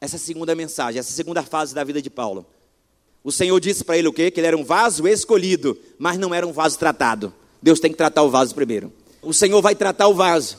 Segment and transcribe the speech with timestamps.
[0.00, 2.46] essa segunda mensagem, essa segunda fase da vida de Paulo.
[3.22, 4.30] O Senhor disse para ele o quê?
[4.30, 7.32] Que ele era um vaso escolhido, mas não era um vaso tratado.
[7.60, 8.92] Deus tem que tratar o vaso primeiro.
[9.20, 10.58] O Senhor vai tratar o vaso.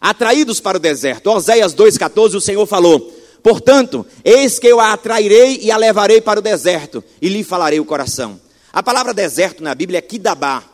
[0.00, 1.30] Atraídos para o deserto.
[1.30, 3.00] Oséias 2,14, o Senhor falou:
[3.42, 7.78] Portanto, eis que eu a atrairei e a levarei para o deserto, e lhe falarei
[7.78, 8.40] o coração.
[8.72, 10.64] A palavra deserto na Bíblia é Kidabá.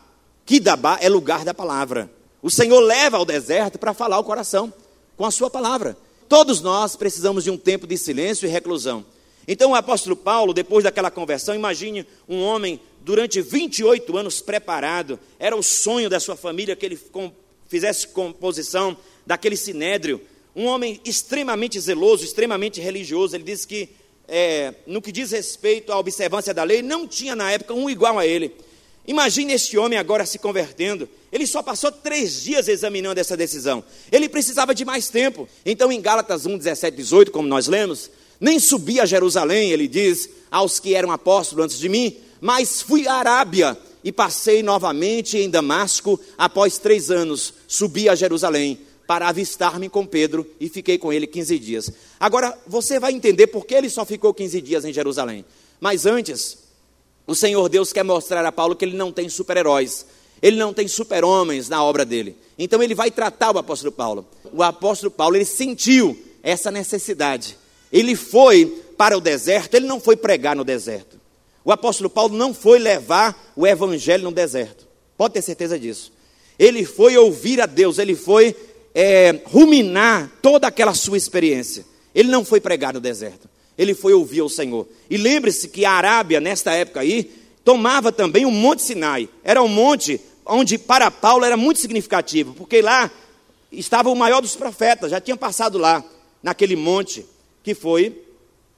[0.45, 2.11] Kidabá é lugar da palavra.
[2.43, 4.73] O Senhor leva ao deserto para falar o coração
[5.17, 5.96] com a sua palavra.
[6.29, 9.05] Todos nós precisamos de um tempo de silêncio e reclusão.
[9.46, 15.54] Então o apóstolo Paulo, depois daquela conversão, imagine um homem durante 28 anos preparado, era
[15.54, 16.98] o sonho da sua família que ele
[17.68, 20.20] fizesse composição daquele sinédrio,
[20.54, 23.37] um homem extremamente zeloso, extremamente religioso.
[23.37, 23.90] Ele disse que,
[24.27, 28.18] é, no que diz respeito à observância da lei, não tinha na época um igual
[28.18, 28.52] a ele.
[29.06, 31.09] Imagine este homem agora se convertendo.
[31.30, 33.84] Ele só passou três dias examinando essa decisão.
[34.10, 35.48] Ele precisava de mais tempo.
[35.65, 38.10] Então, em Gálatas 1, 17, 18, como nós lemos,
[38.41, 43.07] nem subi a Jerusalém, ele diz, aos que eram apóstolos antes de mim, mas fui
[43.07, 46.18] à Arábia e passei novamente em Damasco.
[46.37, 51.59] Após três anos, subi a Jerusalém para avistar-me com Pedro e fiquei com ele 15
[51.59, 51.90] dias.
[52.18, 55.45] Agora, você vai entender por que ele só ficou 15 dias em Jerusalém.
[55.80, 56.59] Mas antes,
[57.27, 60.07] o Senhor Deus quer mostrar a Paulo que ele não tem super-heróis,
[60.41, 62.37] ele não tem super-homens na obra dele.
[62.59, 64.27] Então ele vai tratar o apóstolo Paulo.
[64.53, 67.59] O apóstolo Paulo, ele sentiu essa necessidade.
[67.93, 68.66] Ele foi
[68.97, 71.19] para o deserto, ele não foi pregar no deserto.
[71.65, 74.87] O apóstolo Paulo não foi levar o evangelho no deserto.
[75.16, 76.12] Pode ter certeza disso.
[76.59, 78.55] Ele foi ouvir a Deus, ele foi
[78.94, 81.84] é, ruminar toda aquela sua experiência.
[82.15, 84.87] Ele não foi pregar no deserto ele foi ouvir o Senhor.
[85.09, 87.31] E lembre-se que a Arábia, nesta época aí,
[87.65, 89.28] tomava também o Monte Sinai.
[89.43, 93.10] Era um monte onde para Paulo era muito significativo, porque lá
[93.71, 96.05] estava o maior dos profetas, já tinha passado lá,
[96.43, 97.27] naquele monte,
[97.62, 98.22] que foi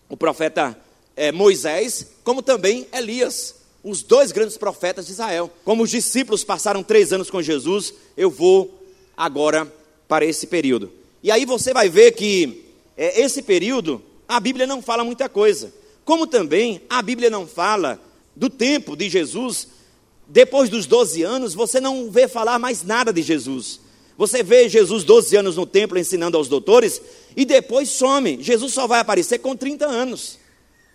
[0.08, 0.78] o profeta
[1.14, 5.50] é, Moisés, como também Elias, os dois grandes profetas de Israel.
[5.64, 8.82] Como os discípulos passaram três anos com Jesus, eu vou
[9.16, 9.70] agora
[10.08, 10.90] para esse período.
[11.22, 12.64] E aí você vai ver que
[12.96, 15.72] é, esse período a Bíblia não fala muita coisa.
[16.04, 17.98] Como também a Bíblia não fala
[18.36, 19.68] do tempo de Jesus,
[20.28, 23.80] depois dos 12 anos, você não vê falar mais nada de Jesus.
[24.18, 27.00] Você vê Jesus 12 anos no templo ensinando aos doutores
[27.34, 28.42] e depois some.
[28.42, 30.38] Jesus só vai aparecer com 30 anos.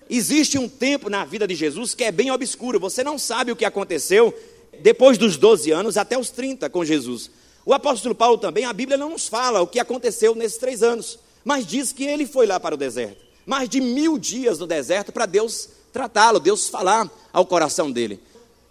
[0.09, 2.79] Existe um tempo na vida de Jesus que é bem obscuro.
[2.79, 4.37] Você não sabe o que aconteceu
[4.81, 7.31] depois dos 12 anos até os 30 com Jesus.
[7.65, 11.17] O apóstolo Paulo também, a Bíblia não nos fala o que aconteceu nesses três anos,
[11.43, 15.11] mas diz que ele foi lá para o deserto mais de mil dias no deserto
[15.11, 18.19] para Deus tratá-lo, Deus falar ao coração dele.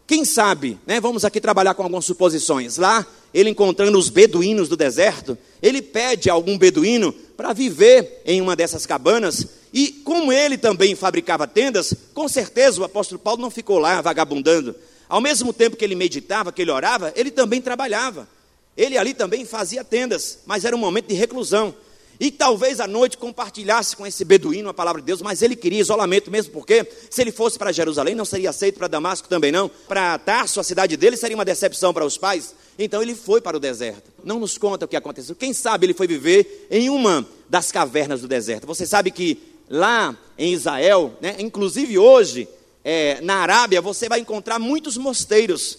[0.06, 2.77] Quem sabe, né, vamos aqui trabalhar com algumas suposições.
[2.77, 8.41] Lá, ele encontrando os beduínos do deserto, ele pede a algum beduíno para viver em
[8.41, 9.47] uma dessas cabanas.
[9.72, 14.75] E como ele também fabricava tendas, com certeza o apóstolo Paulo não ficou lá vagabundando.
[15.09, 18.28] Ao mesmo tempo que ele meditava, que ele orava, ele também trabalhava.
[18.77, 21.75] Ele ali também fazia tendas, mas era um momento de reclusão.
[22.22, 25.81] E talvez à noite compartilhasse com esse beduíno a palavra de Deus, mas ele queria
[25.81, 29.69] isolamento mesmo, porque se ele fosse para Jerusalém, não seria aceito para Damasco também não.
[29.88, 32.55] Para Tarso, a cidade dele, seria uma decepção para os pais.
[32.78, 34.09] Então ele foi para o deserto.
[34.22, 35.34] Não nos conta o que aconteceu.
[35.34, 38.69] Quem sabe ele foi viver em uma das cavernas do deserto.
[38.69, 42.49] Você sabe que lá em Israel, né, inclusive hoje,
[42.84, 45.77] é, na Arábia, você vai encontrar muitos mosteiros,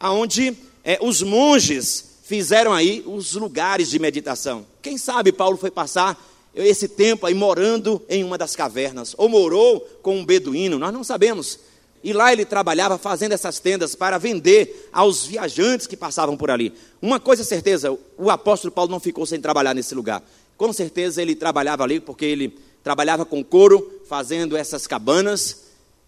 [0.00, 4.66] onde é, os monges fizeram aí os lugares de meditação.
[4.80, 6.18] Quem sabe Paulo foi passar
[6.54, 11.04] esse tempo aí morando em uma das cavernas, ou morou com um beduíno, nós não
[11.04, 11.58] sabemos.
[12.02, 16.72] E lá ele trabalhava fazendo essas tendas para vender aos viajantes que passavam por ali.
[17.00, 20.22] Uma coisa é certeza, o apóstolo Paulo não ficou sem trabalhar nesse lugar.
[20.56, 25.64] Com certeza ele trabalhava ali porque ele trabalhava com couro, fazendo essas cabanas.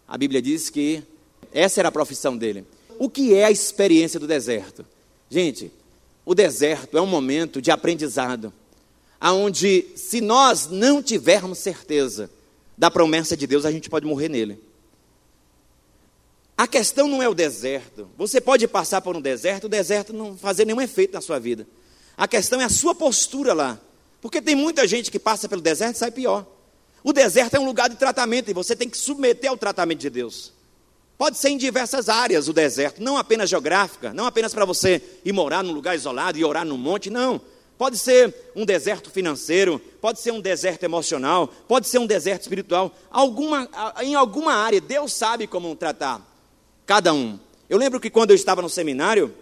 [0.06, 1.02] A Bíblia diz que
[1.52, 2.64] essa era a profissão dele.
[2.98, 4.84] O que é a experiência do deserto?
[5.30, 5.72] Gente,
[6.26, 8.52] o deserto é um momento de aprendizado,
[9.20, 12.28] aonde se nós não tivermos certeza
[12.76, 14.60] da promessa de Deus, a gente pode morrer nele.
[16.58, 18.10] A questão não é o deserto.
[18.18, 21.66] Você pode passar por um deserto, o deserto não fazer nenhum efeito na sua vida.
[22.16, 23.78] A questão é a sua postura lá.
[24.20, 26.44] Porque tem muita gente que passa pelo deserto e sai pior.
[27.04, 30.10] O deserto é um lugar de tratamento e você tem que submeter ao tratamento de
[30.10, 30.52] Deus.
[31.18, 35.32] Pode ser em diversas áreas o deserto, não apenas geográfica, não apenas para você ir
[35.32, 37.40] morar num lugar isolado e orar num monte, não.
[37.78, 42.94] Pode ser um deserto financeiro, pode ser um deserto emocional, pode ser um deserto espiritual.
[43.10, 43.68] Alguma,
[44.02, 46.20] em alguma área, Deus sabe como tratar
[46.86, 47.38] cada um.
[47.68, 49.34] Eu lembro que quando eu estava no seminário,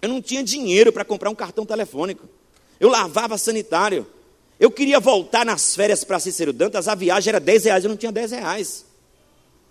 [0.00, 2.26] eu não tinha dinheiro para comprar um cartão telefônico.
[2.80, 4.06] Eu lavava sanitário.
[4.58, 7.96] Eu queria voltar nas férias para Cícero Dantas, a viagem era 10 reais, eu não
[7.96, 8.85] tinha 10 reais.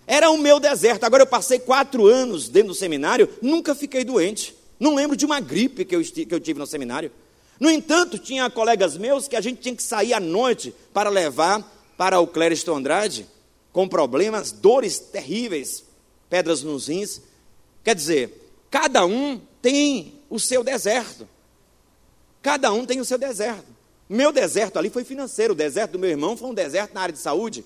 [0.06, 1.04] Era o meu deserto.
[1.04, 4.56] Agora eu passei quatro anos dentro do seminário, nunca fiquei doente.
[4.78, 7.10] Não lembro de uma gripe que eu, que eu tive no seminário.
[7.58, 11.72] No entanto, tinha colegas meus que a gente tinha que sair à noite para levar
[11.96, 13.26] para o Clériston Andrade,
[13.72, 15.82] com problemas, dores terríveis,
[16.28, 17.22] pedras nos rins.
[17.82, 21.26] Quer dizer, cada um tem o seu deserto.
[22.42, 23.64] Cada um tem o seu deserto.
[24.08, 27.12] Meu deserto ali foi financeiro, o deserto do meu irmão foi um deserto na área
[27.12, 27.64] de saúde.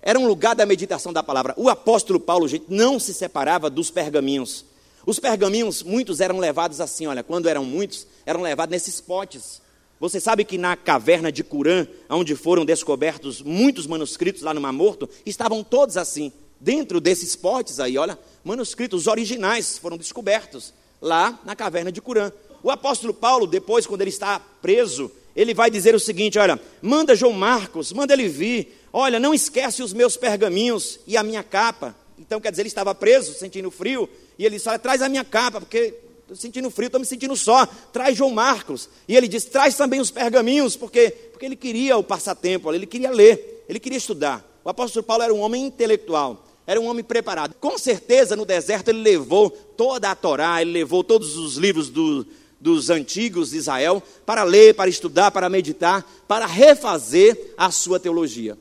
[0.00, 1.54] Era um lugar da meditação da palavra.
[1.56, 4.64] O apóstolo Paulo, gente, não se separava dos pergaminhos.
[5.04, 9.60] Os pergaminhos, muitos eram levados assim, olha, quando eram muitos, eram levados nesses potes.
[9.98, 14.72] Você sabe que na caverna de Curã, onde foram descobertos muitos manuscritos lá no Mar
[14.72, 21.56] Morto, estavam todos assim, dentro desses potes aí, olha, manuscritos originais foram descobertos lá na
[21.56, 22.30] caverna de Curã.
[22.62, 27.14] O apóstolo Paulo, depois, quando ele está preso, ele vai dizer o seguinte: olha, manda
[27.14, 31.94] João Marcos, manda ele vir, olha, não esquece os meus pergaminhos e a minha capa.
[32.18, 35.24] Então, quer dizer, ele estava preso, sentindo frio, e ele disse: olha, traz a minha
[35.24, 38.88] capa, porque estou sentindo frio, estou me sentindo só, traz João Marcos.
[39.06, 43.12] E ele disse: traz também os pergaminhos, porque, porque ele queria o passatempo, ele queria
[43.12, 44.44] ler, ele queria estudar.
[44.64, 47.54] O apóstolo Paulo era um homem intelectual, era um homem preparado.
[47.60, 52.26] Com certeza, no deserto, ele levou toda a Torá, ele levou todos os livros do,
[52.60, 58.58] dos antigos de Israel para ler, para estudar, para meditar, para refazer a sua teologia.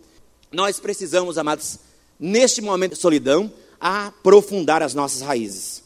[0.52, 1.80] Nós precisamos, amados,
[2.20, 5.84] neste momento de solidão, aprofundar as nossas raízes.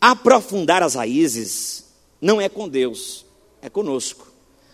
[0.00, 1.84] Aprofundar as raízes
[2.20, 3.24] não é com Deus,
[3.60, 4.26] é conosco.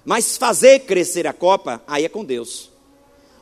[0.05, 2.71] Mas fazer crescer a copa, aí é com Deus.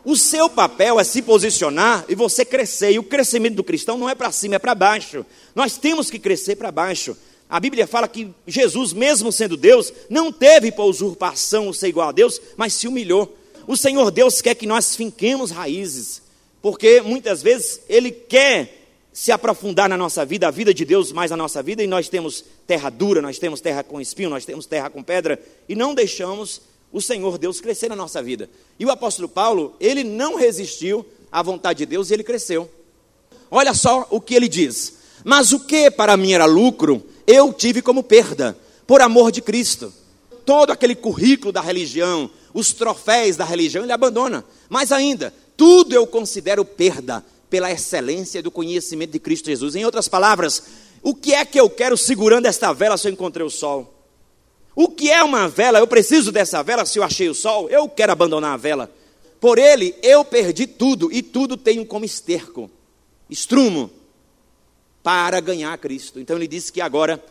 [0.04, 2.92] O seu papel é se posicionar e você crescer.
[2.92, 5.26] E o crescimento do cristão não é para cima, é para baixo.
[5.52, 7.16] Nós temos que crescer para baixo.
[7.48, 12.12] A Bíblia fala que Jesus, mesmo sendo Deus, não teve por usurpação ser igual a
[12.12, 13.36] Deus, mas se humilhou.
[13.66, 16.22] O Senhor Deus quer que nós finquemos raízes,
[16.60, 21.30] porque muitas vezes Ele quer se aprofundar na nossa vida, a vida de Deus mais
[21.30, 24.66] na nossa vida, e nós temos terra dura, nós temos terra com espinho, nós temos
[24.66, 26.60] terra com pedra, e não deixamos
[26.92, 28.50] o Senhor Deus crescer na nossa vida.
[28.78, 32.70] E o apóstolo Paulo, ele não resistiu à vontade de Deus e ele cresceu.
[33.50, 37.82] Olha só o que ele diz: Mas o que para mim era lucro, eu tive
[37.82, 38.56] como perda,
[38.86, 39.92] por amor de Cristo.
[40.44, 44.44] Todo aquele currículo da religião, os troféus da religião, ele abandona.
[44.68, 49.74] Mais ainda, tudo eu considero perda pela excelência do conhecimento de Cristo Jesus.
[49.74, 50.62] Em outras palavras,
[51.02, 53.92] o que é que eu quero segurando esta vela se eu encontrei o sol?
[54.74, 55.78] O que é uma vela?
[55.78, 57.68] Eu preciso dessa vela se eu achei o sol?
[57.70, 58.92] Eu quero abandonar a vela.
[59.40, 62.70] Por ele eu perdi tudo e tudo tenho como esterco,
[63.30, 63.90] estrumo,
[65.06, 66.18] para ganhar Cristo.
[66.18, 67.24] Então ele disse que agora,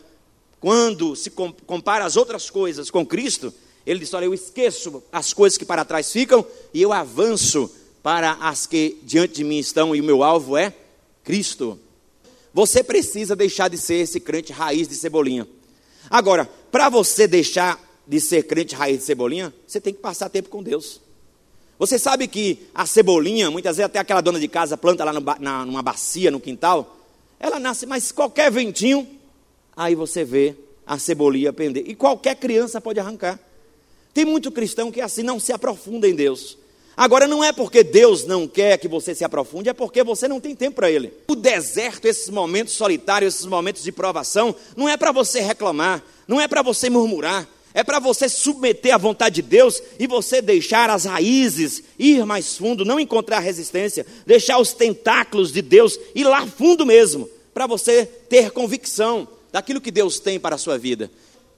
[0.58, 3.52] quando se compara as outras coisas com Cristo,
[3.86, 6.42] ele diz: Olha, eu esqueço as coisas que para trás ficam
[6.72, 7.70] e eu avanço
[8.02, 10.72] para as que diante de mim estão, e o meu alvo é
[11.22, 11.78] Cristo.
[12.54, 15.46] Você precisa deixar de ser esse crente raiz de cebolinha.
[16.08, 20.48] Agora, para você deixar de ser crente raiz de cebolinha, você tem que passar tempo
[20.48, 20.98] com Deus.
[21.78, 25.20] Você sabe que a cebolinha, muitas vezes até aquela dona de casa planta lá no,
[25.38, 26.95] na, numa bacia, no quintal,
[27.38, 29.06] ela nasce, mas qualquer ventinho,
[29.76, 30.54] aí você vê
[30.86, 31.84] a cebolinha pender.
[31.86, 33.38] E qualquer criança pode arrancar.
[34.14, 36.56] Tem muito cristão que assim não se aprofunda em Deus.
[36.96, 40.40] Agora não é porque Deus não quer que você se aprofunde, é porque você não
[40.40, 41.12] tem tempo para Ele.
[41.28, 46.40] O deserto, esses momentos solitários, esses momentos de provação, não é para você reclamar, não
[46.40, 50.88] é para você murmurar, é para você submeter à vontade de Deus e você deixar
[50.88, 56.46] as raízes ir mais fundo, não encontrar resistência, deixar os tentáculos de Deus ir lá
[56.46, 61.10] fundo mesmo, para você ter convicção daquilo que Deus tem para a sua vida.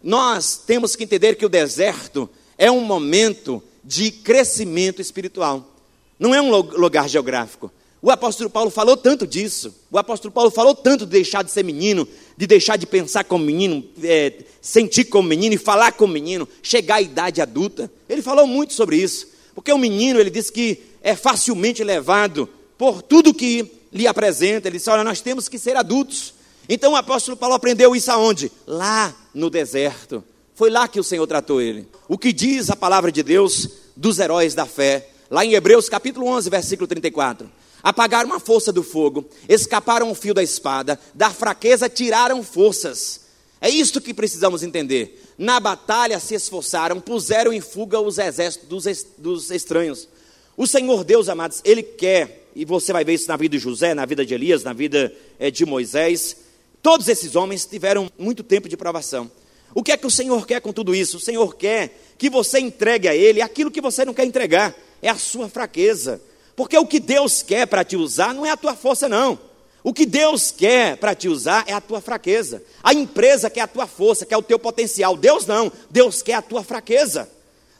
[0.02, 5.72] Nós temos que entender que o deserto é um momento de crescimento espiritual,
[6.18, 7.70] não é um lugar geográfico.
[8.00, 9.74] O apóstolo Paulo falou tanto disso.
[9.90, 13.44] O apóstolo Paulo falou tanto de deixar de ser menino, de deixar de pensar como
[13.44, 17.90] menino, é, sentir como menino e falar como menino, chegar à idade adulta.
[18.08, 19.26] Ele falou muito sobre isso.
[19.52, 24.68] Porque o menino, ele disse que é facilmente levado por tudo que lhe apresenta.
[24.68, 26.34] Ele disse: Olha, nós temos que ser adultos.
[26.68, 28.52] Então o apóstolo Paulo aprendeu isso aonde?
[28.64, 30.22] Lá no deserto.
[30.54, 31.88] Foi lá que o Senhor tratou ele.
[32.08, 35.08] O que diz a palavra de Deus dos heróis da fé?
[35.30, 37.57] Lá em Hebreus capítulo 11, versículo 34
[37.88, 43.22] apagaram a força do fogo, escaparam o fio da espada, da fraqueza tiraram forças.
[43.62, 45.24] É isto que precisamos entender.
[45.38, 50.06] Na batalha se esforçaram, puseram em fuga os exércitos dos, dos estranhos.
[50.54, 53.94] O Senhor Deus, amados, Ele quer, e você vai ver isso na vida de José,
[53.94, 56.36] na vida de Elias, na vida é, de Moisés.
[56.82, 59.30] Todos esses homens tiveram muito tempo de provação.
[59.74, 61.16] O que é que o Senhor quer com tudo isso?
[61.16, 65.08] O Senhor quer que você entregue a Ele aquilo que você não quer entregar, é
[65.08, 66.20] a sua fraqueza.
[66.58, 69.38] Porque o que Deus quer para te usar não é a tua força, não.
[69.80, 72.60] O que Deus quer para te usar é a tua fraqueza.
[72.82, 75.16] A empresa quer a tua força, quer o teu potencial.
[75.16, 75.70] Deus não.
[75.88, 77.30] Deus quer a tua fraqueza.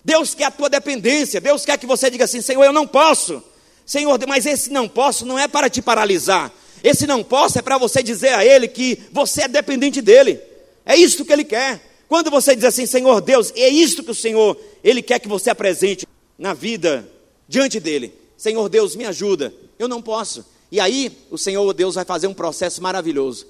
[0.05, 1.41] Deus quer a tua dependência.
[1.41, 3.43] Deus quer que você diga assim: Senhor, eu não posso.
[3.85, 6.53] Senhor, mas esse não posso não é para te paralisar.
[6.85, 10.41] Esse não posso é para você dizer a Ele que você é dependente dEle.
[10.87, 11.81] É isso que Ele quer.
[12.07, 15.51] Quando você diz assim, Senhor Deus, é isto que o Senhor, Ele quer que você
[15.51, 16.07] apresente
[16.39, 17.11] na vida,
[17.49, 18.28] diante dEle.
[18.39, 19.53] Senhor Deus, me ajuda.
[19.77, 20.47] Eu não posso.
[20.71, 23.47] E aí, o Senhor Deus vai fazer um processo maravilhoso.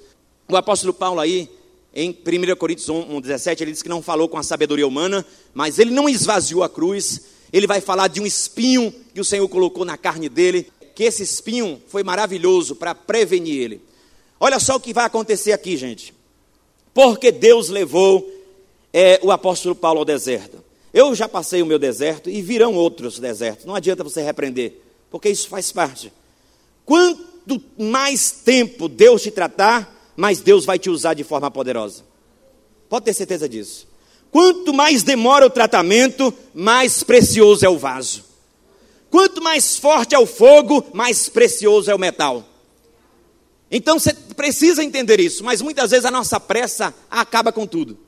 [0.49, 1.47] O apóstolo Paulo aí,
[1.95, 5.79] em 1 Coríntios 1, 17, ele diz que não falou com a sabedoria humana, mas
[5.79, 7.21] ele não esvaziou a cruz.
[7.53, 11.23] Ele vai falar de um espinho que o Senhor colocou na carne dele, que esse
[11.23, 13.83] espinho foi maravilhoso para prevenir ele.
[14.41, 16.15] Olha só o que vai acontecer aqui, gente.
[16.95, 18.27] Porque Deus levou
[18.91, 20.65] é, o apóstolo Paulo ao deserto.
[20.93, 23.65] Eu já passei o meu deserto e virão outros desertos.
[23.65, 24.81] Não adianta você repreender,
[25.11, 26.13] porque isso faz parte.
[26.85, 32.05] Quanto mais tempo Deus te tratar, mais Deus vai te usar de forma poderosa.
[32.89, 33.87] Pode ter certeza disso.
[34.31, 38.25] Quanto mais demora o tratamento, mais precioso é o vaso.
[39.11, 42.47] Quanto mais forte é o fogo, mais precioso é o metal.
[43.71, 47.99] Então você precisa entender isso, mas muitas vezes a nossa pressa acaba com tudo.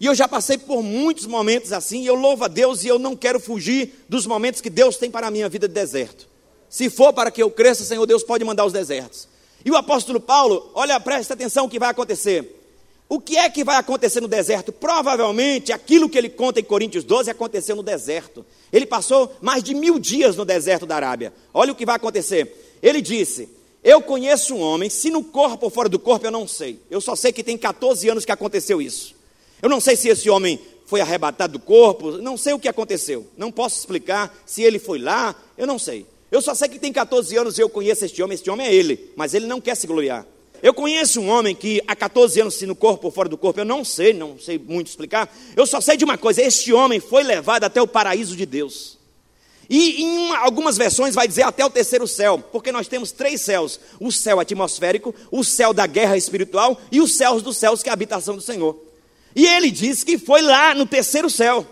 [0.00, 2.98] E eu já passei por muitos momentos assim, e eu louvo a Deus e eu
[2.98, 6.28] não quero fugir dos momentos que Deus tem para a minha vida de deserto.
[6.68, 9.28] Se for para que eu cresça, Senhor Deus pode mandar os desertos.
[9.64, 12.60] E o apóstolo Paulo, olha, presta atenção o que vai acontecer.
[13.08, 14.72] O que é que vai acontecer no deserto?
[14.72, 18.44] Provavelmente aquilo que ele conta em Coríntios 12 aconteceu no deserto.
[18.72, 21.32] Ele passou mais de mil dias no deserto da Arábia.
[21.52, 22.76] Olha o que vai acontecer.
[22.82, 23.48] Ele disse:
[23.82, 26.80] Eu conheço um homem, se no corpo ou fora do corpo eu não sei.
[26.90, 29.14] Eu só sei que tem 14 anos que aconteceu isso.
[29.62, 33.26] Eu não sei se esse homem foi arrebatado do corpo, não sei o que aconteceu.
[33.36, 36.06] Não posso explicar se ele foi lá, eu não sei.
[36.30, 38.74] Eu só sei que tem 14 anos e eu conheço este homem, este homem é
[38.74, 40.26] ele, mas ele não quer se gloriar.
[40.62, 43.60] Eu conheço um homem que há 14 anos, se no corpo ou fora do corpo,
[43.60, 45.32] eu não sei, não sei muito explicar.
[45.54, 48.96] Eu só sei de uma coisa: este homem foi levado até o paraíso de Deus.
[49.68, 53.78] E em algumas versões vai dizer até o terceiro céu, porque nós temos três céus:
[54.00, 57.92] o céu atmosférico, o céu da guerra espiritual e os céus dos céus, que é
[57.92, 58.93] a habitação do Senhor.
[59.34, 61.66] E ele diz que foi lá no terceiro céu.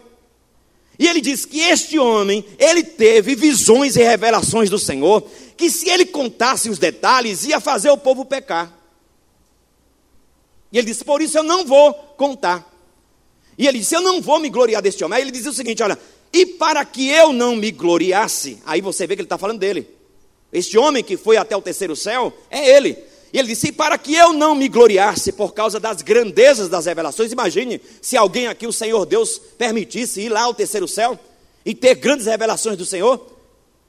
[0.99, 5.23] E ele diz que este homem, ele teve visões e revelações do Senhor,
[5.57, 8.73] que se ele contasse os detalhes, ia fazer o povo pecar.
[10.73, 12.69] E ele disse: Por isso eu não vou contar.
[13.59, 15.17] E ele disse: Eu não vou me gloriar deste homem.
[15.17, 15.99] Aí ele dizia o seguinte: Olha,
[16.33, 19.89] e para que eu não me gloriasse, aí você vê que ele está falando dele.
[20.53, 22.99] Este homem que foi até o terceiro céu é ele.
[23.33, 27.33] E ele disse: Para que eu não me gloriasse por causa das grandezas das revelações,
[27.33, 31.19] imagine se alguém aqui, o Senhor Deus, permitisse ir lá ao terceiro céu
[31.65, 33.33] e ter grandes revelações do Senhor.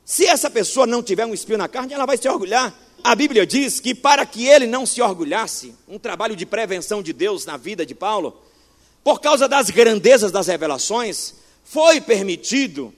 [0.06, 2.74] Se essa pessoa não tiver um espinho na carne, ela vai se orgulhar.
[3.04, 7.12] A Bíblia diz que para que ele não se orgulhasse, um trabalho de prevenção de
[7.12, 8.38] Deus na vida de Paulo,
[9.04, 11.34] por causa das grandezas das revelações,
[11.66, 12.94] foi permitido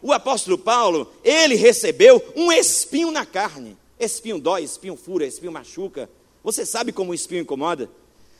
[0.00, 3.76] o apóstolo Paulo, ele recebeu um espinho na carne.
[4.00, 6.08] Espinho dói, espinho fura, espinho machuca.
[6.42, 7.88] Você sabe como o espinho incomoda?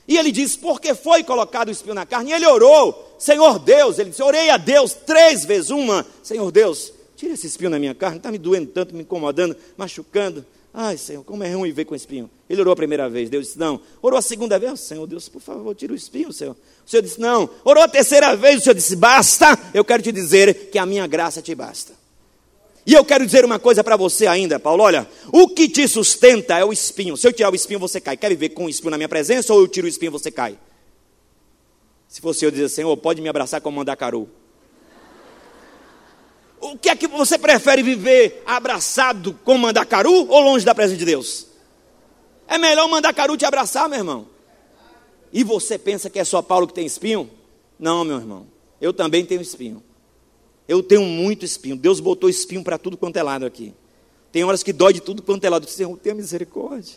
[0.08, 2.30] E ele diz: porque foi colocado o espinho na carne?
[2.30, 6.92] E ele orou, Senhor Deus, ele disse: orei a Deus três vezes, uma, Senhor Deus,
[7.14, 10.44] tira esse espinho da minha carne, está me doendo tanto, me incomodando, machucando.
[10.72, 12.30] Ai, Senhor, como é ruim ver com espinho.
[12.48, 13.80] Ele orou a primeira vez, Deus disse: não.
[14.00, 16.56] Orou a segunda vez, Senhor Deus, por favor, tira o espinho, Senhor.
[16.86, 17.50] O Senhor disse: não.
[17.64, 19.58] Orou a terceira vez, o Senhor disse: basta.
[19.74, 21.99] Eu quero te dizer que a minha graça te basta.
[22.86, 24.82] E eu quero dizer uma coisa para você ainda, Paulo.
[24.82, 27.16] Olha, o que te sustenta é o espinho.
[27.16, 28.16] Se eu tirar o espinho, você cai.
[28.16, 30.58] Quer viver com o espinho na minha presença ou eu tiro o espinho, você cai?
[32.08, 34.28] Se fosse eu dizer, Senhor, pode me abraçar como mandacaru.
[36.60, 41.04] O que é que você prefere viver abraçado com mandacaru ou longe da presença de
[41.04, 41.46] Deus?
[42.48, 44.26] É melhor o mandacaru te abraçar, meu irmão.
[45.32, 47.30] E você pensa que é só Paulo que tem espinho?
[47.78, 48.46] Não, meu irmão.
[48.80, 49.82] Eu também tenho espinho.
[50.70, 51.74] Eu tenho muito espinho.
[51.74, 53.74] Deus botou espinho para tudo quanto é lado aqui.
[54.30, 55.68] Tem horas que dói de tudo quanto é lado.
[55.68, 56.94] Senhor, tenha misericórdia.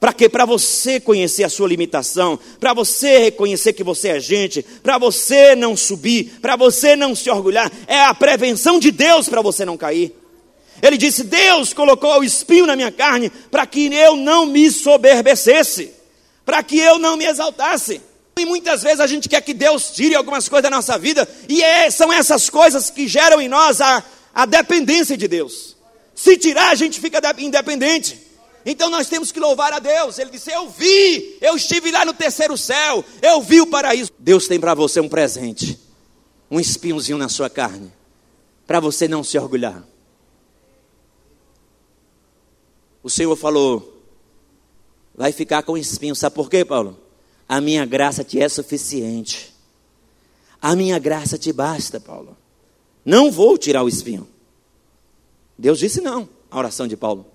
[0.00, 0.26] Para quê?
[0.26, 5.54] Para você conhecer a sua limitação, para você reconhecer que você é gente, para você
[5.54, 7.70] não subir, para você não se orgulhar.
[7.86, 10.16] É a prevenção de Deus para você não cair.
[10.80, 15.90] Ele disse: Deus colocou o espinho na minha carne para que eu não me soberbecesse,
[16.42, 18.00] para que eu não me exaltasse.
[18.40, 21.62] E muitas vezes a gente quer que Deus tire algumas coisas da nossa vida, e
[21.62, 24.02] é, são essas coisas que geram em nós a,
[24.34, 25.76] a dependência de Deus.
[26.14, 28.18] Se tirar, a gente fica independente.
[28.64, 30.18] Então nós temos que louvar a Deus.
[30.18, 34.10] Ele disse: Eu vi, eu estive lá no terceiro céu, eu vi o paraíso.
[34.18, 35.78] Deus tem para você um presente,
[36.50, 37.92] um espinhozinho na sua carne,
[38.66, 39.84] para você não se orgulhar.
[43.02, 44.02] O Senhor falou:
[45.14, 47.09] Vai ficar com espinho, sabe por quê, Paulo?
[47.50, 49.52] A minha graça te é suficiente.
[50.62, 52.36] A minha graça te basta, Paulo.
[53.04, 54.28] Não vou tirar o espinho.
[55.58, 57.26] Deus disse não, a oração de Paulo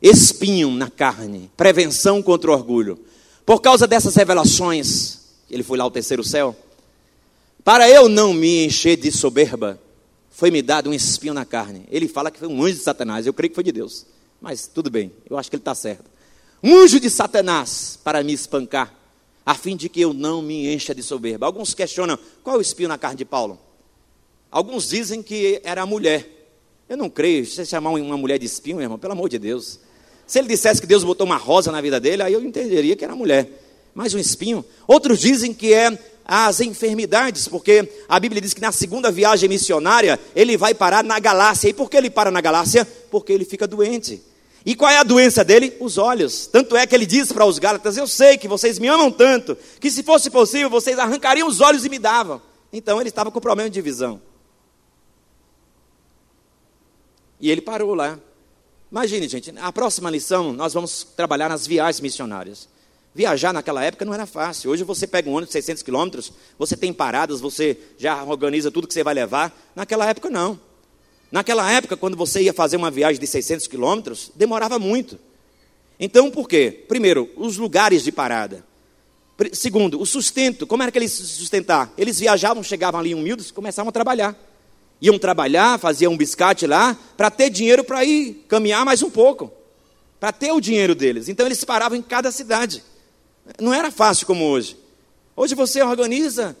[0.00, 2.98] espinho na carne, prevenção contra o orgulho.
[3.44, 5.18] Por causa dessas revelações,
[5.50, 6.56] ele foi lá ao terceiro céu.
[7.62, 9.80] Para eu não me encher de soberba,
[10.30, 11.86] foi-me dado um espinho na carne.
[11.90, 14.06] Ele fala que foi um anjo de Satanás, eu creio que foi de Deus.
[14.40, 16.09] Mas tudo bem, eu acho que ele está certo.
[16.62, 18.94] Anjo de Satanás para me espancar,
[19.44, 21.46] a fim de que eu não me encha de soberba.
[21.46, 23.58] Alguns questionam qual é o espinho na carne de Paulo.
[24.50, 26.28] Alguns dizem que era a mulher.
[26.88, 29.38] Eu não creio, se você chamar uma mulher de espinho, meu irmão, pelo amor de
[29.38, 29.78] Deus.
[30.26, 33.04] Se ele dissesse que Deus botou uma rosa na vida dele, aí eu entenderia que
[33.04, 33.48] era mulher.
[33.94, 34.64] Mas um espinho.
[34.86, 40.20] Outros dizem que é as enfermidades, porque a Bíblia diz que na segunda viagem missionária
[40.36, 41.68] ele vai parar na Galácia.
[41.68, 42.84] E por que ele para na Galácia?
[43.10, 44.22] Porque ele fica doente.
[44.64, 45.76] E qual é a doença dele?
[45.80, 46.46] Os olhos.
[46.46, 49.56] Tanto é que ele diz para os Gálatas: Eu sei que vocês me amam tanto,
[49.80, 52.42] que se fosse possível vocês arrancariam os olhos e me davam.
[52.72, 54.20] Então ele estava com problema de visão.
[57.40, 58.18] E ele parou lá.
[58.90, 62.68] Imagine, gente, a próxima lição nós vamos trabalhar nas viagens missionárias.
[63.14, 64.70] Viajar naquela época não era fácil.
[64.70, 68.86] Hoje você pega um ônibus de 600 quilômetros, você tem paradas, você já organiza tudo
[68.86, 69.52] que você vai levar.
[69.74, 70.60] Naquela época, não.
[71.30, 75.18] Naquela época, quando você ia fazer uma viagem de 600 quilômetros, demorava muito.
[75.98, 76.84] Então, por quê?
[76.88, 78.64] Primeiro, os lugares de parada.
[79.52, 80.66] Segundo, o sustento.
[80.66, 81.92] Como era que eles se sustentar?
[81.96, 84.36] Eles viajavam, chegavam ali humildes, começavam a trabalhar
[85.00, 89.50] iam trabalhar, faziam um biscate lá, para ter dinheiro para ir caminhar mais um pouco,
[90.18, 91.28] para ter o dinheiro deles.
[91.28, 92.84] Então eles paravam em cada cidade.
[93.58, 94.76] Não era fácil como hoje.
[95.34, 96.54] Hoje você organiza,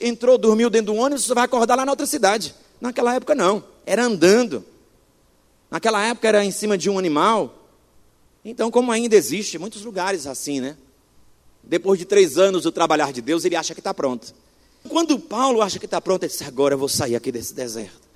[0.00, 2.54] entrou, dormiu dentro do ônibus, você vai acordar lá na outra cidade.
[2.80, 4.64] Naquela época não, era andando.
[5.70, 7.54] Naquela época era em cima de um animal.
[8.44, 10.76] Então, como ainda existe, muitos lugares assim, né?
[11.62, 14.32] Depois de três anos do trabalhar de Deus, ele acha que está pronto.
[14.88, 18.08] Quando Paulo acha que está pronto, ele diz: Agora eu vou sair aqui desse deserto.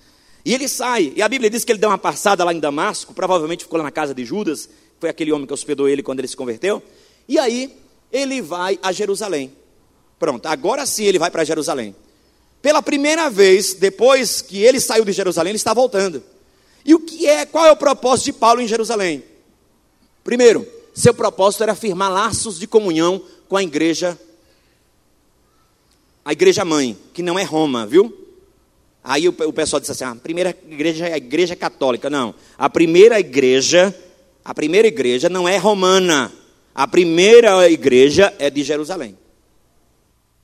[0.45, 3.15] E ele sai, e a Bíblia diz que ele deu uma passada lá em Damasco,
[3.15, 6.27] provavelmente ficou lá na casa de Judas, foi aquele homem que hospedou ele quando ele
[6.27, 6.83] se converteu.
[7.29, 7.77] E aí
[8.11, 9.53] ele vai a Jerusalém.
[10.19, 11.95] Pronto, agora sim ele vai para Jerusalém.
[12.63, 16.23] Pela primeira vez, depois que ele saiu de Jerusalém, ele está voltando.
[16.85, 19.25] E o que é, qual é o propósito de Paulo em Jerusalém?
[20.23, 24.19] Primeiro, seu propósito era firmar laços de comunhão com a igreja
[26.25, 28.17] a igreja mãe, que não é Roma, viu?
[29.03, 32.09] Aí o, pessoal disse assim: ah, a primeira igreja é a igreja católica.
[32.09, 33.93] Não, a primeira igreja,
[34.45, 36.33] a primeira igreja não é romana.
[36.75, 39.19] A primeira igreja é de Jerusalém.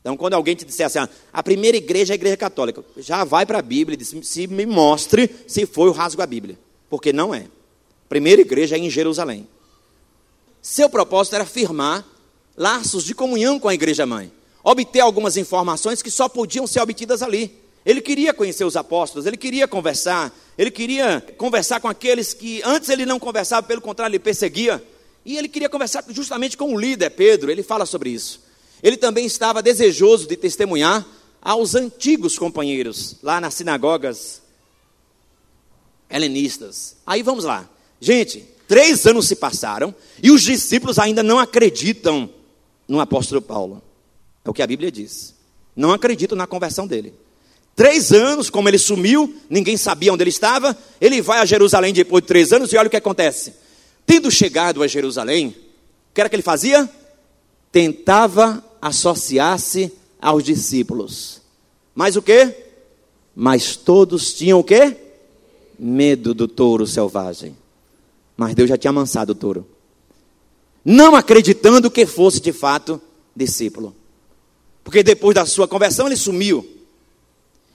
[0.09, 3.25] Então, quando alguém te disser assim, ah, a primeira igreja é a igreja católica, já
[3.25, 6.59] vai para a Bíblia e diz: se me mostre se foi o rasgo a Bíblia.
[6.89, 7.45] Porque não é.
[8.09, 9.47] Primeira igreja é em Jerusalém.
[10.63, 12.07] Seu propósito era firmar
[12.57, 14.33] laços de comunhão com a igreja mãe
[14.65, 17.61] obter algumas informações que só podiam ser obtidas ali.
[17.85, 22.89] Ele queria conhecer os apóstolos, ele queria conversar, ele queria conversar com aqueles que antes
[22.89, 24.83] ele não conversava, pelo contrário, ele perseguia.
[25.23, 28.48] E ele queria conversar justamente com o líder, Pedro, ele fala sobre isso.
[28.83, 31.07] Ele também estava desejoso de testemunhar
[31.41, 34.43] aos antigos companheiros, lá nas sinagogas
[36.11, 36.97] helenistas.
[37.07, 37.69] Aí vamos lá.
[38.01, 42.31] Gente, três anos se passaram e os discípulos ainda não acreditam
[42.87, 43.83] no apóstolo Paulo.
[44.45, 45.35] É o que a Bíblia diz.
[45.77, 47.15] Não acredito na conversão dele.
[47.77, 50.77] Três anos, como ele sumiu, ninguém sabia onde ele estava.
[51.01, 53.55] Ele vai a Jerusalém depois de três anos e olha o que acontece.
[54.05, 55.49] Tendo chegado a Jerusalém,
[56.11, 56.91] o que era que ele fazia?
[57.71, 61.41] Tentava associar-se aos discípulos.
[61.95, 62.55] Mas o que?
[63.35, 64.97] Mas todos tinham o quê?
[65.79, 67.57] Medo do touro selvagem.
[68.37, 69.67] Mas Deus já tinha amansado o touro.
[70.85, 73.01] Não acreditando que fosse de fato
[73.35, 73.95] discípulo.
[74.83, 76.67] Porque depois da sua conversão ele sumiu.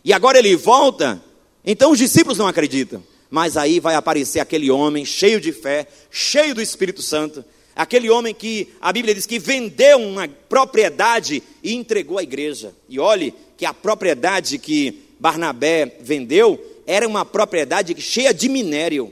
[0.03, 1.21] E agora ele volta.
[1.63, 3.03] Então os discípulos não acreditam.
[3.33, 7.43] Mas aí vai aparecer aquele homem cheio de fé, cheio do Espírito Santo.
[7.75, 12.75] Aquele homem que a Bíblia diz que vendeu uma propriedade e entregou à igreja.
[12.87, 19.11] E olhe que a propriedade que Barnabé vendeu era uma propriedade cheia de minério.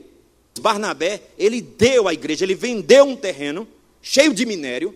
[0.59, 3.67] Barnabé, ele deu à igreja, ele vendeu um terreno
[4.03, 4.93] cheio de minério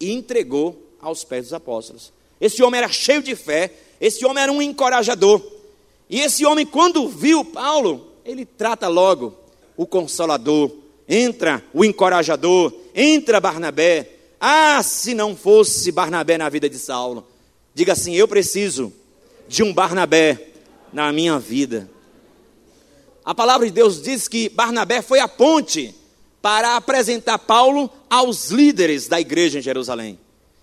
[0.00, 2.10] e entregou aos pés dos apóstolos.
[2.40, 5.42] Esse homem era cheio de fé, esse homem era um encorajador.
[6.08, 9.34] E esse homem, quando viu Paulo, ele trata logo
[9.76, 10.70] o consolador,
[11.08, 14.10] entra o encorajador, entra Barnabé.
[14.40, 17.26] Ah, se não fosse Barnabé na vida de Saulo.
[17.74, 18.92] Diga assim: eu preciso
[19.48, 20.48] de um Barnabé
[20.92, 21.90] na minha vida.
[23.24, 25.94] A palavra de Deus diz que Barnabé foi a ponte
[26.40, 30.18] para apresentar Paulo aos líderes da igreja em Jerusalém.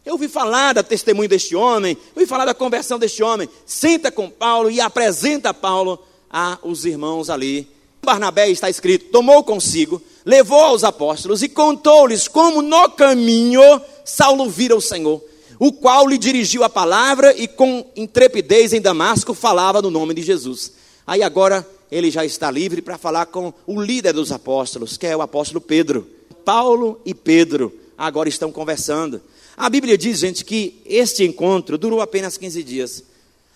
[0.05, 3.49] Eu ouvi falar da testemunho deste homem, eu ouvi falar da conversão deste homem.
[3.65, 7.67] Senta com Paulo e apresenta Paulo aos irmãos ali.
[8.03, 13.61] Barnabé está escrito: tomou consigo, levou aos apóstolos e contou-lhes como no caminho
[14.05, 15.21] Saulo vira o Senhor,
[15.59, 20.21] o qual lhe dirigiu a palavra e com intrepidez em Damasco falava no nome de
[20.21, 20.71] Jesus.
[21.05, 25.15] Aí agora ele já está livre para falar com o líder dos apóstolos, que é
[25.15, 26.07] o apóstolo Pedro.
[26.45, 29.21] Paulo e Pedro agora estão conversando.
[29.57, 33.03] A Bíblia diz, gente, que este encontro durou apenas 15 dias.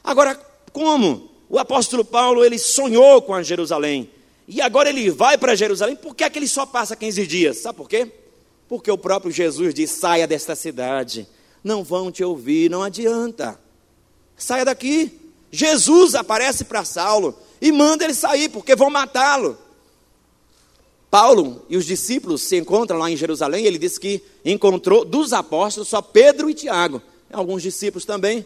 [0.03, 0.35] Agora,
[0.73, 1.30] como?
[1.51, 4.09] O apóstolo Paulo, ele sonhou com a Jerusalém.
[4.47, 5.97] E agora ele vai para Jerusalém.
[5.97, 7.57] Por que, é que ele só passa 15 dias?
[7.57, 8.09] Sabe por quê?
[8.69, 11.27] Porque o próprio Jesus diz: saia desta cidade.
[11.61, 13.59] Não vão te ouvir, não adianta.
[14.37, 15.11] Saia daqui.
[15.51, 19.57] Jesus aparece para Saulo e manda ele sair, porque vão matá-lo.
[21.09, 23.65] Paulo e os discípulos se encontram lá em Jerusalém.
[23.65, 28.45] Ele diz que encontrou dos apóstolos só Pedro e Tiago, alguns discípulos também.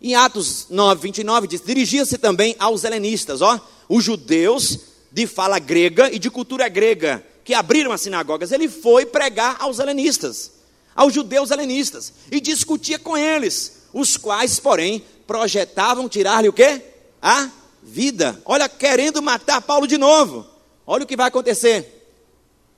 [0.00, 4.78] Em Atos 9, 29, diz: dirigia-se também aos helenistas, ó, os judeus
[5.10, 8.52] de fala grega e de cultura grega, que abriram as sinagogas.
[8.52, 10.52] Ele foi pregar aos helenistas,
[10.94, 16.82] aos judeus helenistas, e discutia com eles, os quais, porém, projetavam tirar-lhe o quê?
[17.20, 17.50] A
[17.82, 18.40] vida.
[18.44, 20.46] Olha, querendo matar Paulo de novo.
[20.86, 21.96] Olha o que vai acontecer.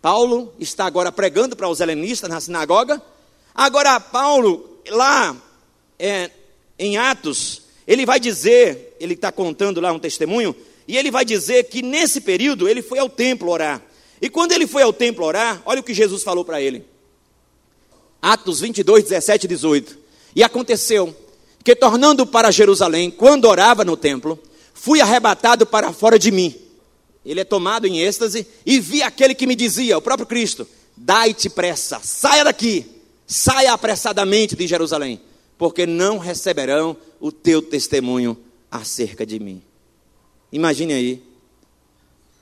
[0.01, 3.03] Paulo está agora pregando para os helenistas na sinagoga.
[3.55, 5.37] Agora, Paulo, lá
[5.99, 6.31] é,
[6.79, 10.55] em Atos, ele vai dizer, ele está contando lá um testemunho,
[10.87, 13.83] e ele vai dizer que nesse período ele foi ao templo orar.
[14.21, 16.85] E quando ele foi ao templo orar, olha o que Jesus falou para ele.
[18.21, 19.99] Atos 22, 17 e 18.
[20.35, 21.15] E aconteceu
[21.63, 24.39] que, tornando para Jerusalém, quando orava no templo,
[24.75, 26.55] fui arrebatado para fora de mim.
[27.25, 31.51] Ele é tomado em êxtase e vi aquele que me dizia, o próprio Cristo: Dai-te
[31.51, 32.87] pressa, saia daqui,
[33.27, 35.21] saia apressadamente de Jerusalém,
[35.59, 38.39] porque não receberão o teu testemunho
[38.71, 39.61] acerca de mim.
[40.53, 41.23] Imagine aí,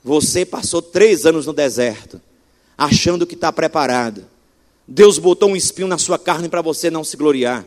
[0.05, 2.21] você passou três anos no deserto,
[2.77, 4.27] achando que está preparado.
[4.87, 7.67] Deus botou um espinho na sua carne para você não se gloriar.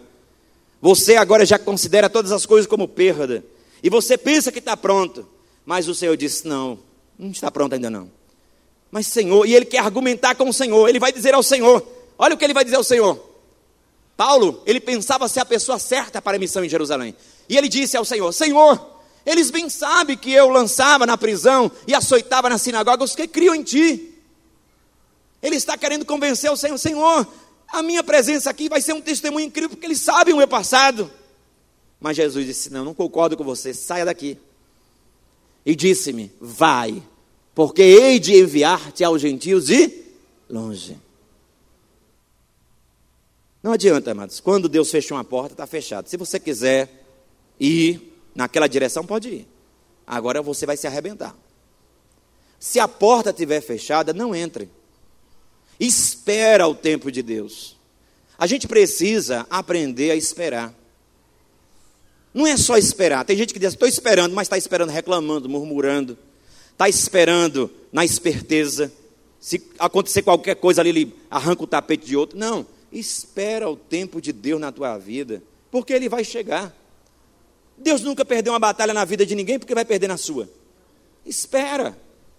[0.82, 3.44] Você agora já considera todas as coisas como perda.
[3.84, 5.28] E você pensa que está pronto.
[5.66, 6.80] Mas o Senhor disse: Não,
[7.18, 8.10] não está pronto ainda não.
[8.90, 10.88] Mas Senhor, e ele quer argumentar com o Senhor.
[10.88, 11.86] Ele vai dizer ao Senhor:
[12.18, 13.29] Olha o que ele vai dizer ao Senhor.
[14.20, 17.16] Paulo, ele pensava ser a pessoa certa para a missão em Jerusalém.
[17.48, 21.96] E ele disse ao Senhor: Senhor, eles bem sabem que eu lançava na prisão e
[21.96, 24.14] açoitava na sinagoga os que criam em ti.
[25.42, 27.26] Ele está querendo convencer o Senhor: Senhor,
[27.70, 31.10] a minha presença aqui vai ser um testemunho incrível, porque eles sabem o meu passado.
[31.98, 34.38] Mas Jesus disse: Não, não concordo com você, saia daqui.
[35.66, 37.02] E disse-me: Vai,
[37.56, 39.90] porque hei de enviar-te aos gentios de
[40.50, 40.98] longe.
[43.62, 44.40] Não adianta, amados.
[44.40, 46.08] Quando Deus fecha uma porta, está fechado.
[46.08, 47.06] Se você quiser
[47.60, 49.48] ir naquela direção, pode ir.
[50.08, 51.36] Agora você vai se arrebentar.
[52.60, 54.70] Se a porta estiver fechada, não entre.
[55.80, 57.78] Espera o tempo de Deus.
[58.38, 60.74] A gente precisa aprender a esperar.
[62.34, 63.26] Não é só esperar.
[63.26, 66.18] Tem gente que diz, estou esperando, mas está esperando reclamando, murmurando.
[66.72, 68.92] Está esperando na esperteza.
[69.40, 72.38] Se acontecer qualquer coisa ali, ele arranca o tapete de outro.
[72.38, 72.66] Não.
[72.92, 76.76] Espera o tempo de Deus na tua vida, porque ele vai chegar.
[77.78, 80.50] Deus nunca perdeu uma batalha na vida de ninguém, porque vai perder na sua.
[81.26, 81.98] Espera,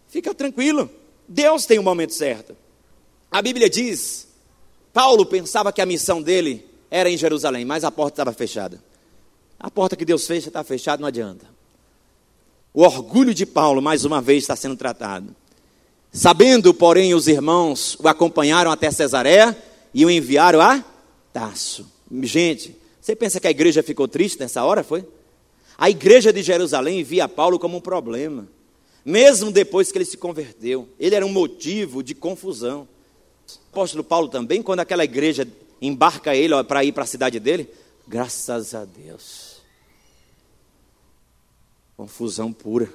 [0.09, 0.91] fica tranquilo.
[1.27, 2.57] Deus tem o um momento certo.
[3.31, 4.27] A Bíblia diz:
[4.93, 8.83] Paulo pensava que a missão dele era em Jerusalém, mas a porta estava fechada.
[9.59, 11.47] A porta que Deus fecha está fechada, não adianta.
[12.75, 15.35] O orgulho de Paulo, mais uma vez, está sendo tratado.
[16.13, 19.57] Sabendo, porém, os irmãos o acompanharam até Cesareia
[19.93, 20.85] e o enviaram a
[21.33, 21.91] Tasso.
[22.23, 25.07] Gente, você pensa que a igreja ficou triste nessa hora, foi?
[25.79, 28.47] A igreja de Jerusalém via Paulo como um problema.
[29.05, 32.87] Mesmo depois que ele se converteu, ele era um motivo de confusão.
[33.49, 35.49] O apóstolo Paulo também, quando aquela igreja
[35.81, 37.69] embarca ele para ir para a cidade dele,
[38.07, 39.63] graças a Deus.
[41.97, 42.93] Confusão pura.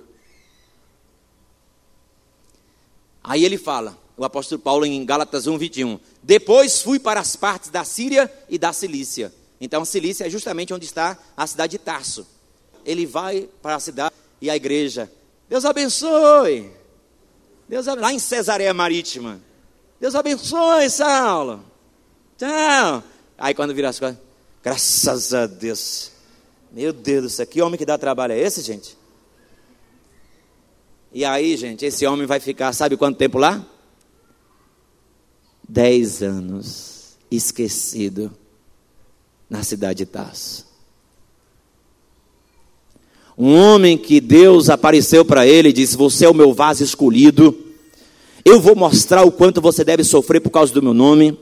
[3.24, 6.00] Aí ele fala, o apóstolo Paulo em Gálatas 1, 21.
[6.24, 9.34] Depois fui para as partes da Síria e da Cilícia.
[9.60, 12.28] Então, Cilícia é justamente onde está a cidade de Tarso
[12.86, 15.12] ele vai para a cidade e a igreja.
[15.50, 16.72] Deus abençoe.
[17.68, 19.42] Deus lá em Cesareia Marítima.
[20.00, 21.66] Deus abençoe, Saulo.
[22.38, 23.04] Tchau.
[23.38, 24.18] Aí quando vira as coisas,
[24.64, 26.12] graças a Deus.
[26.72, 28.96] Meu Deus do céu, que homem que dá trabalho é esse, gente?
[31.12, 33.66] E aí, gente, esse homem vai ficar, sabe quanto tempo lá?
[35.68, 38.32] Dez anos esquecido
[39.50, 40.66] na cidade de Tarso.
[43.38, 47.56] Um homem que Deus apareceu para ele e disse: Você é o meu vaso escolhido.
[48.44, 51.38] Eu vou mostrar o quanto você deve sofrer por causa do meu nome.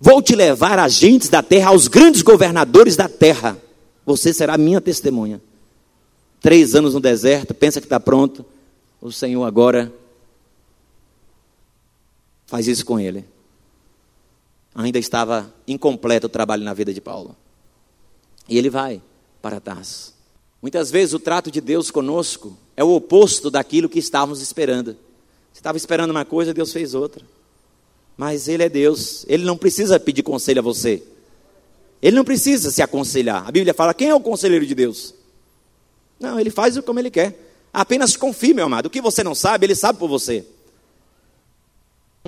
[0.00, 3.58] Vou te levar agentes da terra, aos grandes governadores da terra.
[4.06, 5.40] Você será minha testemunha.
[6.40, 8.44] Três anos no deserto, pensa que está pronto.
[9.00, 9.92] O Senhor agora
[12.48, 13.24] faz isso com ele.
[14.74, 17.36] Ainda estava incompleto o trabalho na vida de Paulo.
[18.48, 19.00] E ele vai
[19.40, 20.14] para Tarso.
[20.60, 24.96] Muitas vezes o trato de Deus conosco é o oposto daquilo que estávamos esperando.
[25.52, 27.24] Você estava esperando uma coisa, Deus fez outra.
[28.16, 31.02] Mas Ele é Deus, Ele não precisa pedir conselho a você.
[32.00, 33.46] Ele não precisa se aconselhar.
[33.46, 35.14] A Bíblia fala: quem é o conselheiro de Deus?
[36.18, 37.38] Não, Ele faz como Ele quer.
[37.72, 38.86] Apenas confie, meu amado.
[38.86, 40.44] O que você não sabe, Ele sabe por você.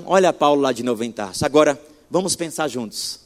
[0.07, 1.45] Olha Paulo lá de novo em Tarso.
[1.45, 3.21] Agora, vamos pensar juntos.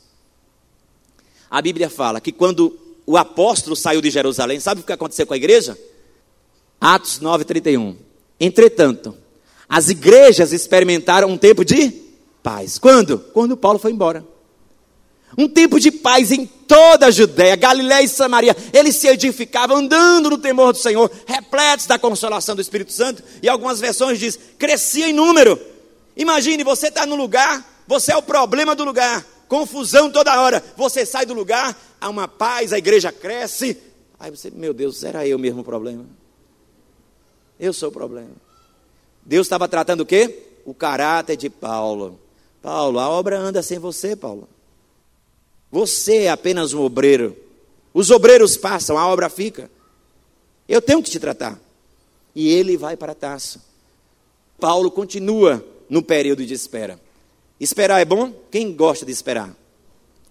[1.51, 5.35] A Bíblia fala que quando o apóstolo saiu de Jerusalém, sabe o que aconteceu com
[5.35, 5.79] a igreja?
[6.81, 7.97] Atos 9:31.
[8.39, 9.17] Entretanto,
[9.69, 11.91] as igrejas experimentaram um tempo de
[12.43, 12.79] paz.
[12.79, 13.19] Quando?
[13.33, 14.25] Quando Paulo foi embora.
[15.37, 18.57] Um tempo de paz em toda a Judéia, Galiléia e Samaria.
[18.73, 23.23] Eles se edificavam andando no temor do Senhor, repletos da consolação do Espírito Santo.
[23.43, 25.59] E algumas versões diz: crescia em número.
[26.17, 29.25] Imagine, você está no lugar, você é o problema do lugar
[29.55, 30.63] confusão toda hora.
[30.77, 33.81] Você sai do lugar, há uma paz, a igreja cresce.
[34.19, 36.05] Aí você, meu Deus, era eu mesmo o problema?
[37.59, 38.33] Eu sou o problema.
[39.25, 40.43] Deus estava tratando o quê?
[40.65, 42.19] O caráter de Paulo.
[42.63, 44.49] Paulo, a obra anda sem você, Paulo.
[45.71, 47.37] Você é apenas um obreiro.
[47.93, 49.71] Os obreiros passam, a obra fica.
[50.69, 51.59] Eu tenho que te tratar.
[52.35, 53.61] E ele vai para Taça.
[54.59, 57.01] Paulo continua no período de espera.
[57.59, 58.33] Esperar é bom?
[58.51, 59.55] Quem gosta de esperar?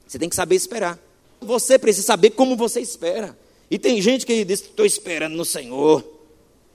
[0.06, 1.00] Você tem que saber esperar.
[1.42, 3.38] Você precisa saber como você espera.
[3.70, 6.04] E tem gente que diz: Estou esperando no Senhor.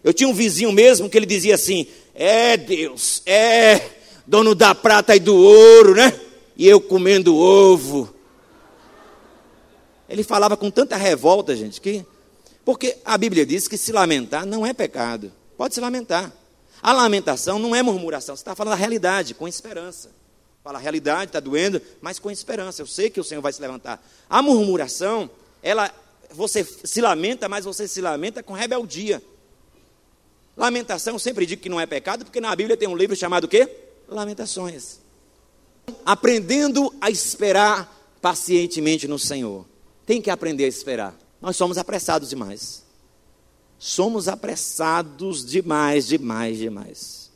[0.03, 3.81] Eu tinha um vizinho mesmo que ele dizia assim: É Deus, é
[4.27, 6.19] dono da prata e do ouro, né?
[6.57, 8.13] E eu comendo ovo.
[10.09, 12.05] Ele falava com tanta revolta, gente, que.
[12.65, 15.33] Porque a Bíblia diz que se lamentar não é pecado.
[15.57, 16.33] Pode se lamentar.
[16.83, 20.11] A lamentação não é murmuração, você está falando a realidade, com esperança.
[20.63, 22.83] Fala, a realidade está doendo, mas com esperança.
[22.83, 24.05] Eu sei que o Senhor vai se levantar.
[24.29, 25.31] A murmuração,
[25.63, 25.91] ela,
[26.31, 29.23] você se lamenta, mas você se lamenta com rebeldia.
[30.57, 33.45] Lamentação, eu sempre digo que não é pecado, porque na Bíblia tem um livro chamado
[33.45, 33.69] o quê?
[34.09, 34.99] Lamentações.
[36.05, 39.65] Aprendendo a esperar pacientemente no Senhor.
[40.05, 41.17] Tem que aprender a esperar.
[41.41, 42.85] Nós somos apressados demais.
[43.79, 47.31] Somos apressados demais, demais, demais.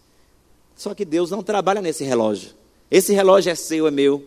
[0.75, 2.51] Só que Deus não trabalha nesse relógio.
[2.91, 4.27] Esse relógio é seu, é meu.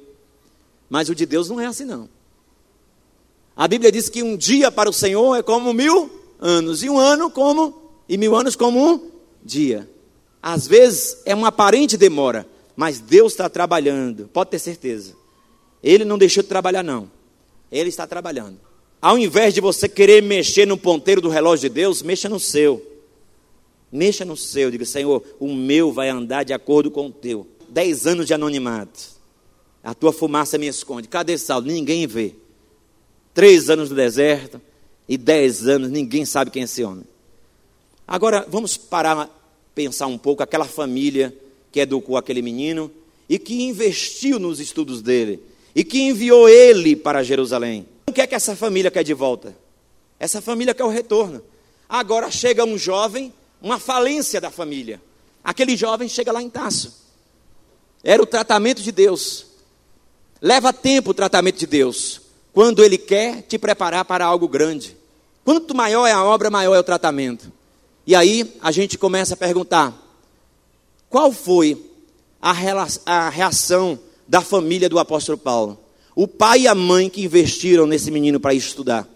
[0.90, 2.08] Mas o de Deus não é assim, não.
[3.56, 6.98] A Bíblia diz que um dia para o Senhor é como mil anos, e um
[6.98, 9.12] ano como, e mil anos como um
[9.44, 9.90] dia.
[10.42, 15.16] Às vezes é uma aparente demora, mas Deus está trabalhando, pode ter certeza.
[15.82, 17.10] Ele não deixou de trabalhar, não.
[17.72, 18.60] Ele está trabalhando.
[19.06, 22.84] Ao invés de você querer mexer no ponteiro do relógio de Deus, mexa no seu.
[23.92, 28.08] Mexa no seu, diga, Senhor, o meu vai andar de acordo com o teu dez
[28.08, 29.00] anos de anonimato.
[29.84, 31.08] A tua fumaça me esconde.
[31.08, 31.68] Cadê Saulo?
[31.68, 32.34] Ninguém vê.
[33.32, 34.60] Três anos no deserto
[35.08, 37.06] e dez anos, ninguém sabe quem é esse homem.
[38.08, 39.30] Agora, vamos parar,
[39.76, 41.32] pensar um pouco, aquela família
[41.72, 42.90] que educou aquele menino
[43.30, 45.40] e que investiu nos estudos dele
[45.76, 47.86] e que enviou ele para Jerusalém.
[48.08, 49.56] O que é que essa família quer de volta?
[50.20, 51.42] Essa família quer o retorno.
[51.90, 55.02] Agora chega um jovem, uma falência da família.
[55.44, 57.06] Aquele jovem chega lá em Taço.
[58.04, 59.48] Era o tratamento de Deus.
[60.42, 62.22] Leva tempo o tratamento de Deus.
[62.54, 64.96] Quando Ele quer te preparar para algo grande.
[65.44, 67.52] Quanto maior é a obra, maior é o tratamento.
[68.08, 69.94] E aí a gente começa a perguntar:
[71.10, 71.84] qual foi
[72.42, 72.52] a
[73.30, 75.80] reação da família do apóstolo Paulo?
[76.16, 79.08] O pai e a mãe que investiram nesse menino para estudar,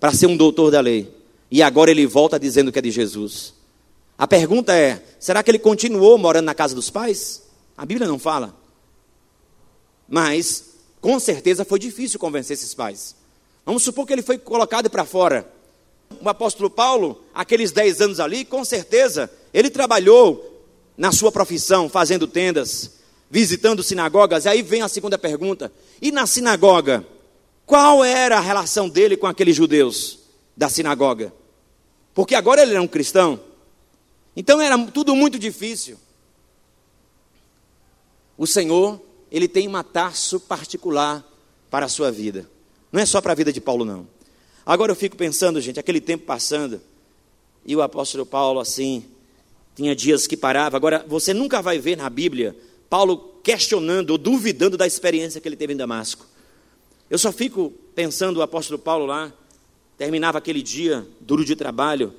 [0.00, 1.14] para ser um doutor da lei.
[1.50, 3.54] E agora ele volta dizendo que é de Jesus.
[4.16, 7.42] A pergunta é: será que ele continuou morando na casa dos pais?
[7.76, 8.56] A Bíblia não fala.
[10.08, 13.14] Mas, com certeza, foi difícil convencer esses pais.
[13.64, 15.46] Vamos supor que ele foi colocado para fora.
[16.20, 20.64] O apóstolo Paulo, aqueles dez anos ali, com certeza, ele trabalhou
[20.96, 22.92] na sua profissão, fazendo tendas,
[23.30, 24.44] visitando sinagogas.
[24.44, 27.06] E aí vem a segunda pergunta: e na sinagoga,
[27.64, 30.18] qual era a relação dele com aqueles judeus
[30.56, 31.32] da sinagoga?
[32.14, 33.40] Porque agora ele era um cristão.
[34.36, 35.98] Então era tudo muito difícil.
[38.38, 41.24] O Senhor, ele tem um taça particular
[41.70, 42.48] para a sua vida.
[42.92, 44.06] Não é só para a vida de Paulo, não.
[44.64, 46.80] Agora eu fico pensando, gente, aquele tempo passando,
[47.64, 49.04] e o apóstolo Paulo, assim,
[49.74, 50.76] tinha dias que parava.
[50.76, 52.54] Agora, você nunca vai ver na Bíblia
[52.88, 56.26] Paulo questionando ou duvidando da experiência que ele teve em Damasco.
[57.08, 59.32] Eu só fico pensando o apóstolo Paulo lá,
[59.96, 62.12] terminava aquele dia duro de trabalho,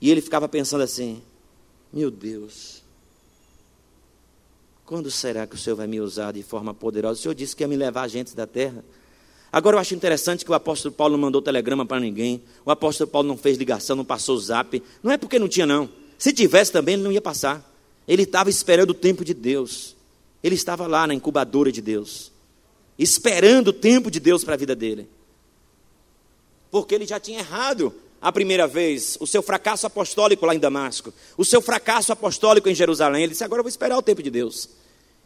[0.00, 1.22] e ele ficava pensando assim:
[1.92, 2.82] meu Deus,
[4.84, 7.18] quando será que o Senhor vai me usar de forma poderosa?
[7.18, 8.84] O Senhor disse que ia me levar gente da terra.
[9.52, 13.10] Agora eu acho interessante que o apóstolo Paulo não mandou telegrama para ninguém, o apóstolo
[13.10, 14.82] Paulo não fez ligação, não passou zap.
[15.02, 15.90] Não é porque não tinha, não.
[16.16, 17.71] Se tivesse também, ele não ia passar.
[18.06, 19.96] Ele estava esperando o tempo de Deus.
[20.42, 22.32] Ele estava lá na incubadora de Deus,
[22.98, 25.08] esperando o tempo de Deus para a vida dele.
[26.70, 31.12] Porque ele já tinha errado a primeira vez, o seu fracasso apostólico lá em Damasco,
[31.36, 33.22] o seu fracasso apostólico em Jerusalém.
[33.22, 34.68] Ele disse: Agora eu vou esperar o tempo de Deus.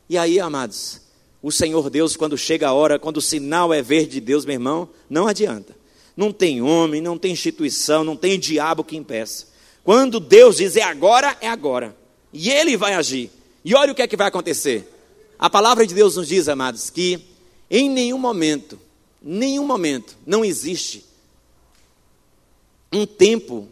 [0.08, 1.00] E aí, amados,
[1.42, 4.54] o Senhor Deus, quando chega a hora, quando o sinal é verde de Deus, meu
[4.54, 5.76] irmão, não adianta.
[6.16, 9.46] Não tem homem, não tem instituição, não tem diabo que impeça.
[9.84, 11.94] Quando Deus diz é agora, é agora.
[12.32, 13.30] E Ele vai agir.
[13.64, 14.92] E olha o que é que vai acontecer.
[15.38, 17.20] A palavra de Deus nos diz, amados, que
[17.70, 18.78] em nenhum momento,
[19.20, 21.04] nenhum momento, não existe
[22.92, 23.68] um tempo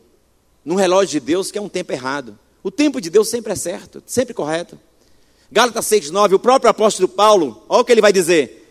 [0.65, 2.39] no relógio de Deus que é um tempo errado.
[2.63, 4.79] O tempo de Deus sempre é certo, sempre correto.
[5.53, 8.63] Gálatas 6,9, o próprio apóstolo Paulo, olha o que ele vai dizer.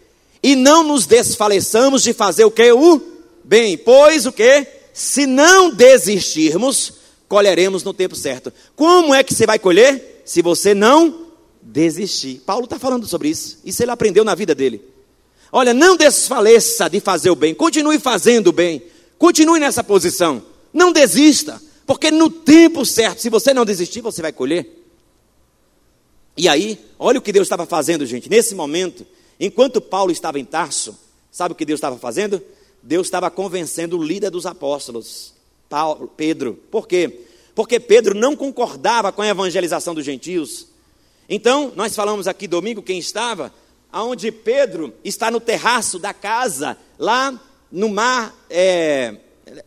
[0.41, 2.71] E não nos desfaleçamos de fazer o que?
[2.71, 3.01] O
[3.43, 4.67] bem, pois o que?
[4.93, 6.93] Se não desistirmos,
[7.33, 8.53] colheremos no tempo certo.
[8.75, 10.21] Como é que você vai colher?
[10.23, 11.29] Se você não
[11.63, 12.43] desistir.
[12.45, 13.57] Paulo está falando sobre isso.
[13.65, 14.79] Isso ele aprendeu na vida dele.
[15.51, 18.83] Olha, não desfaleça de fazer o bem, continue fazendo o bem,
[19.17, 20.43] continue nessa posição.
[20.71, 24.67] Não desista, porque no tempo certo, se você não desistir, você vai colher.
[26.37, 28.29] E aí, olha o que Deus estava fazendo, gente.
[28.29, 29.07] Nesse momento,
[29.39, 30.95] enquanto Paulo estava em Tarso,
[31.31, 32.39] sabe o que Deus estava fazendo?
[32.83, 35.33] Deus estava convencendo o líder dos apóstolos,
[35.73, 36.53] Paulo, Pedro.
[36.69, 37.21] Por quê?
[37.55, 40.67] Porque Pedro não concordava com a evangelização dos gentios.
[41.27, 43.51] Então, nós falamos aqui domingo quem estava,
[43.91, 47.33] aonde Pedro está no terraço da casa, lá
[47.71, 49.15] no mar, é,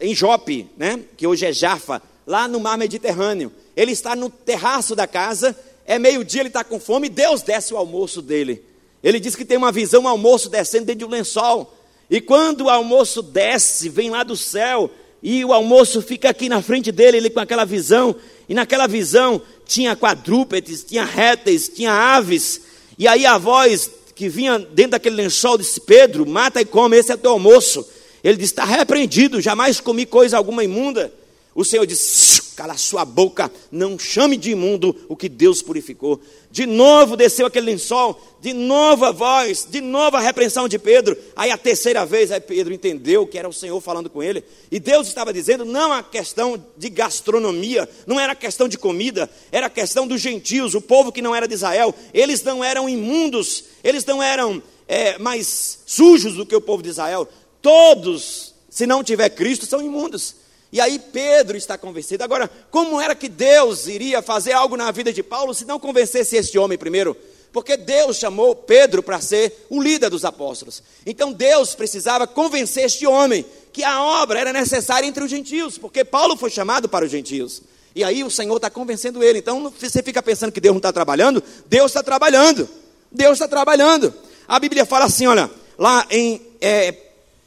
[0.01, 3.51] em Jope, né, que hoje é Jafa, lá no mar Mediterrâneo.
[3.77, 7.77] Ele está no terraço da casa é meio-dia, ele está com fome, Deus desce o
[7.77, 8.65] almoço dele.
[9.03, 11.77] Ele diz que tem uma visão, um almoço descendo dentro de um lençol.
[12.09, 14.89] E quando o almoço desce, vem lá do céu,
[15.23, 18.15] e o almoço fica aqui na frente dele, ele com aquela visão,
[18.49, 22.61] e naquela visão tinha quadrúpedes, tinha répteis, tinha aves,
[22.99, 27.13] e aí a voz que vinha dentro daquele lençol disse: Pedro, mata e come, esse
[27.13, 27.87] é teu almoço.
[28.25, 31.13] Ele disse: Está repreendido, jamais comi coisa alguma imunda.
[31.57, 36.21] O Senhor disse: cala sua boca, não chame de imundo o que Deus purificou.
[36.51, 41.17] De novo desceu aquele lençol, de novo a voz, de novo a repreensão de Pedro.
[41.35, 44.45] Aí a terceira vez, aí Pedro entendeu que era o Senhor falando com ele.
[44.71, 49.71] E Deus estava dizendo: não a questão de gastronomia, não era questão de comida, era
[49.71, 51.95] questão dos gentios, o povo que não era de Israel.
[52.13, 56.91] Eles não eram imundos, eles não eram é, mais sujos do que o povo de
[56.91, 57.27] Israel.
[57.63, 60.46] Todos, se não tiver Cristo, são imundos.
[60.73, 62.25] E aí Pedro está convencido.
[62.25, 66.37] Agora, como era que Deus iria fazer algo na vida de Paulo se não convencesse
[66.37, 67.17] este homem primeiro?
[67.53, 70.83] Porque Deus chamou Pedro para ser o líder dos apóstolos.
[71.07, 76.05] Então Deus precisava convencer este homem que a obra era necessária entre os gentios, porque
[76.05, 77.63] Paulo foi chamado para os gentios.
[77.95, 79.39] E aí o Senhor está convencendo ele.
[79.39, 81.43] Então você fica pensando que Deus não está trabalhando?
[81.67, 82.69] Deus está trabalhando.
[83.11, 84.13] Deus está trabalhando.
[84.47, 86.95] A Bíblia fala assim, olha, lá em é,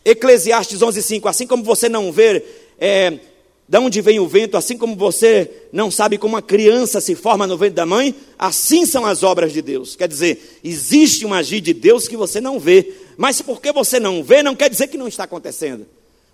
[0.04, 2.44] Eclesiastes 11:5, assim como você não vê
[2.80, 3.20] é,
[3.68, 7.46] de onde vem o vento, assim como você não sabe como uma criança se forma
[7.46, 9.96] no ventre da mãe, assim são as obras de Deus.
[9.96, 14.24] Quer dizer, existe um agir de Deus que você não vê, mas porque você não
[14.24, 15.86] vê, não quer dizer que não está acontecendo.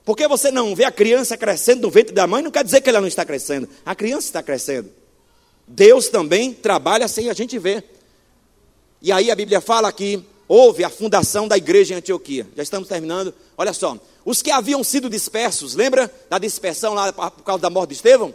[0.06, 2.90] Porque você não vê a criança crescendo no ventre da mãe, não quer dizer que
[2.90, 3.68] ela não está crescendo.
[3.86, 4.90] A criança está crescendo.
[5.68, 7.84] Deus também trabalha sem a gente ver.
[9.02, 12.48] E aí a Bíblia fala que houve a fundação da igreja em Antioquia.
[12.56, 13.34] Já estamos terminando.
[13.58, 17.90] Olha só, os que haviam sido dispersos, lembra da dispersão lá por causa da morte
[17.90, 18.34] de Estevão?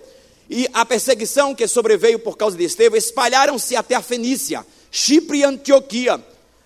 [0.48, 5.44] E a perseguição que sobreveio por causa de Estevão, espalharam-se até a Fenícia, Chipre e
[5.44, 6.20] Antioquia,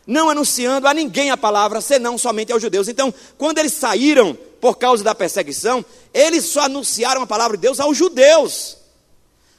[0.07, 2.89] não anunciando a ninguém a palavra, senão somente aos judeus.
[2.89, 7.81] Então, quando eles saíram por causa da perseguição, eles só anunciaram a palavra de Deus
[7.81, 8.79] aos judeus.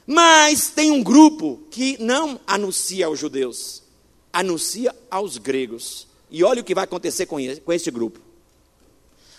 [0.06, 3.82] Mas tem um grupo que não anuncia aos judeus,
[4.40, 6.06] anuncia aos gregos.
[6.30, 8.20] E olha o que vai acontecer com este grupo.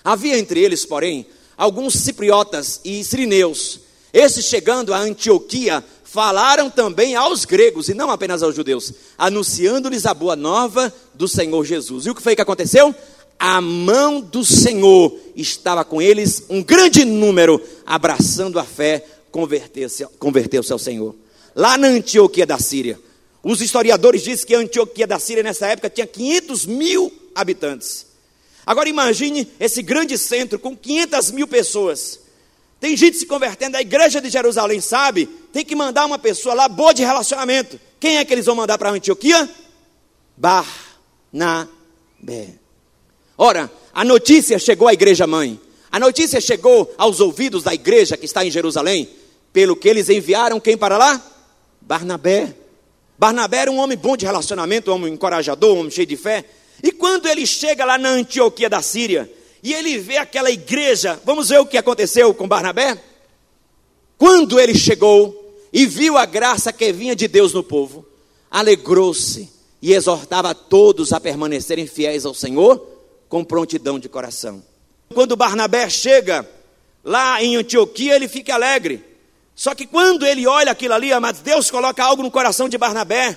[0.03, 1.25] Havia entre eles, porém,
[1.55, 3.81] alguns cipriotas e sirineus.
[4.13, 10.13] Esses chegando a Antioquia, falaram também aos gregos, e não apenas aos judeus, anunciando-lhes a
[10.13, 12.05] boa nova do Senhor Jesus.
[12.05, 12.95] E o que foi que aconteceu?
[13.37, 20.63] A mão do Senhor estava com eles, um grande número, abraçando a fé, converteu-se converteu
[20.71, 21.13] ao Senhor.
[21.53, 22.99] Lá na Antioquia da Síria,
[23.43, 28.07] os historiadores dizem que a Antioquia da Síria nessa época tinha 500 mil habitantes.
[28.65, 32.19] Agora imagine esse grande centro com 500 mil pessoas.
[32.79, 36.67] Tem gente se convertendo, a igreja de Jerusalém sabe, tem que mandar uma pessoa lá
[36.67, 37.79] boa de relacionamento.
[37.99, 39.49] Quem é que eles vão mandar para Antioquia?
[40.35, 41.69] Barnabé.
[43.37, 45.59] Ora, a notícia chegou à igreja mãe.
[45.89, 49.09] A notícia chegou aos ouvidos da igreja que está em Jerusalém,
[49.53, 51.21] pelo que eles enviaram quem para lá?
[51.81, 52.53] Barnabé.
[53.17, 56.45] Barnabé era um homem bom de relacionamento, um homem encorajador, um homem cheio de fé.
[56.83, 59.31] E quando ele chega lá na Antioquia da Síria,
[59.63, 62.97] e ele vê aquela igreja, vamos ver o que aconteceu com Barnabé?
[64.17, 68.05] Quando ele chegou e viu a graça que vinha de Deus no povo,
[68.49, 69.49] alegrou-se
[69.81, 72.85] e exortava todos a permanecerem fiéis ao Senhor
[73.27, 74.63] com prontidão de coração.
[75.13, 76.47] Quando Barnabé chega
[77.03, 79.03] lá em Antioquia, ele fica alegre.
[79.57, 83.35] Só que quando ele olha aquilo ali, amados, Deus coloca algo no coração de Barnabé.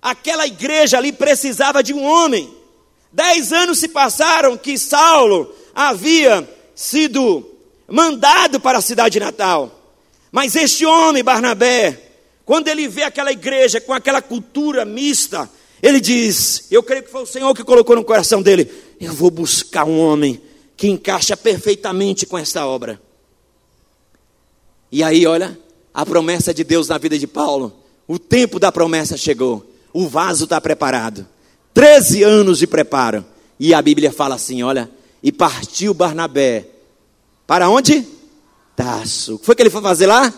[0.00, 2.50] Aquela igreja ali precisava de um homem.
[3.12, 7.46] Dez anos se passaram que Saulo havia sido
[7.86, 9.70] mandado para a cidade natal.
[10.32, 12.10] Mas este homem, Barnabé,
[12.46, 15.48] quando ele vê aquela igreja com aquela cultura mista,
[15.82, 18.72] ele diz: Eu creio que foi o Senhor que colocou no coração dele.
[18.98, 20.40] Eu vou buscar um homem
[20.74, 22.98] que encaixa perfeitamente com esta obra.
[24.90, 25.58] E aí, olha,
[25.92, 27.72] a promessa de Deus na vida de Paulo.
[28.06, 29.70] O tempo da promessa chegou.
[29.92, 31.26] O vaso está preparado.
[31.74, 33.24] Treze anos de preparo.
[33.58, 34.90] E a Bíblia fala assim: olha,
[35.22, 36.68] e partiu Barnabé.
[37.46, 38.06] Para onde?
[38.76, 39.34] Taço.
[39.34, 40.32] O que foi que ele foi fazer lá?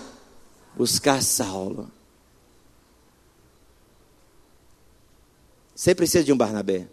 [0.77, 1.91] Buscar Saulo.
[5.75, 6.87] Você precisa de um Barnabé.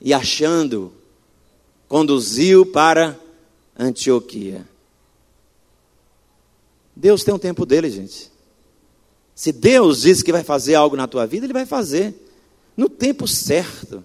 [0.00, 0.92] E achando,
[1.88, 3.18] conduziu para
[3.78, 4.66] Antioquia.
[6.94, 8.30] Deus tem um tempo dele, gente.
[9.34, 12.14] Se Deus diz que vai fazer algo na tua vida, Ele vai fazer
[12.76, 14.04] no tempo certo.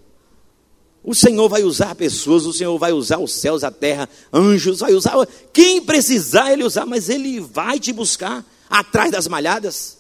[1.03, 4.93] O Senhor vai usar pessoas, o Senhor vai usar os céus, a terra, anjos, vai
[4.93, 5.13] usar
[5.53, 9.97] quem precisar Ele usar, mas Ele vai te buscar atrás das malhadas.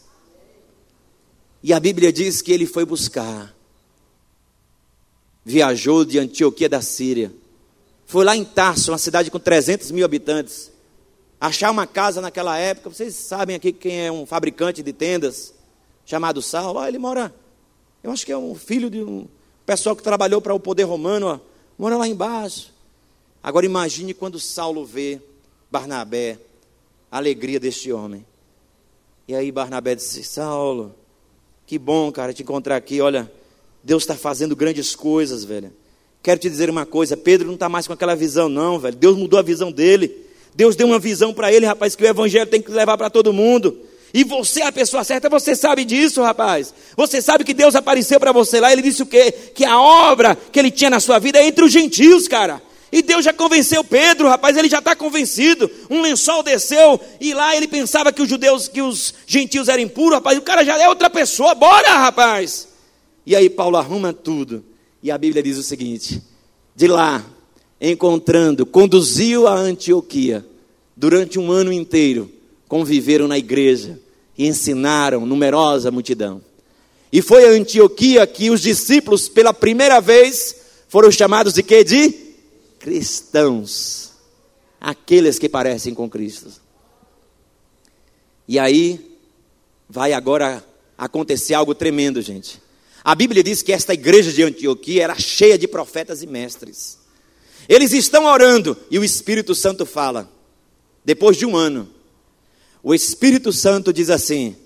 [1.63, 3.55] E a Bíblia diz que ele foi buscar,
[5.43, 7.33] viajou de Antioquia da Síria,
[8.07, 10.71] foi lá em Tarso, uma cidade com 300 mil habitantes.
[11.39, 15.53] Achar uma casa naquela época, vocês sabem aqui quem é um fabricante de tendas,
[16.05, 17.35] chamado Saulo, ele mora,
[18.01, 19.27] eu acho que é um filho de um
[19.65, 21.39] pessoal que trabalhou para o poder romano, ó,
[21.77, 22.73] mora lá embaixo.
[23.43, 25.21] Agora imagine quando Saulo vê
[25.69, 26.39] Barnabé,
[27.11, 28.25] a alegria deste homem.
[29.27, 30.95] E aí Barnabé disse: Saulo,
[31.65, 33.01] que bom, cara, te encontrar aqui.
[33.01, 33.29] Olha,
[33.83, 35.73] Deus está fazendo grandes coisas, velho.
[36.27, 38.97] Quero te dizer uma coisa: Pedro não está mais com aquela visão, não, velho.
[38.97, 40.13] Deus mudou a visão dele.
[40.53, 43.31] Deus deu uma visão para ele, rapaz, que o evangelho tem que levar para todo
[43.31, 43.77] mundo.
[44.13, 46.73] E você é a pessoa certa, você sabe disso, rapaz.
[46.97, 49.31] Você sabe que Deus apareceu para você lá, ele disse o quê?
[49.31, 52.61] Que a obra que ele tinha na sua vida é entre os gentios, cara.
[52.91, 55.71] E Deus já convenceu Pedro, rapaz, ele já está convencido.
[55.89, 60.15] Um lençol desceu e lá ele pensava que os judeus, que os gentios eram impuros,
[60.15, 60.37] rapaz.
[60.37, 62.67] O cara já é outra pessoa, bora, rapaz.
[63.25, 64.75] E aí Paulo arruma tudo.
[65.07, 66.21] E a Bíblia diz o seguinte:
[66.75, 67.25] de lá
[67.79, 70.45] encontrando, conduziu a Antioquia.
[70.97, 72.29] Durante um ano inteiro,
[72.67, 73.97] conviveram na igreja
[74.37, 76.41] e ensinaram numerosa multidão.
[77.09, 80.57] E foi a Antioquia que os discípulos, pela primeira vez,
[80.89, 81.85] foram chamados de quê?
[81.85, 82.13] De
[82.77, 84.11] cristãos.
[84.77, 86.51] Aqueles que parecem com Cristo.
[88.45, 89.17] E aí,
[89.89, 90.61] vai agora
[90.97, 92.66] acontecer algo tremendo, gente.
[93.07, 96.97] A Bíblia diz que esta igreja de Antioquia era cheia de profetas e mestres.
[97.69, 100.29] Eles estão orando e o Espírito Santo fala.
[101.05, 101.87] Depois de um ano,
[102.83, 104.57] o Espírito Santo diz assim: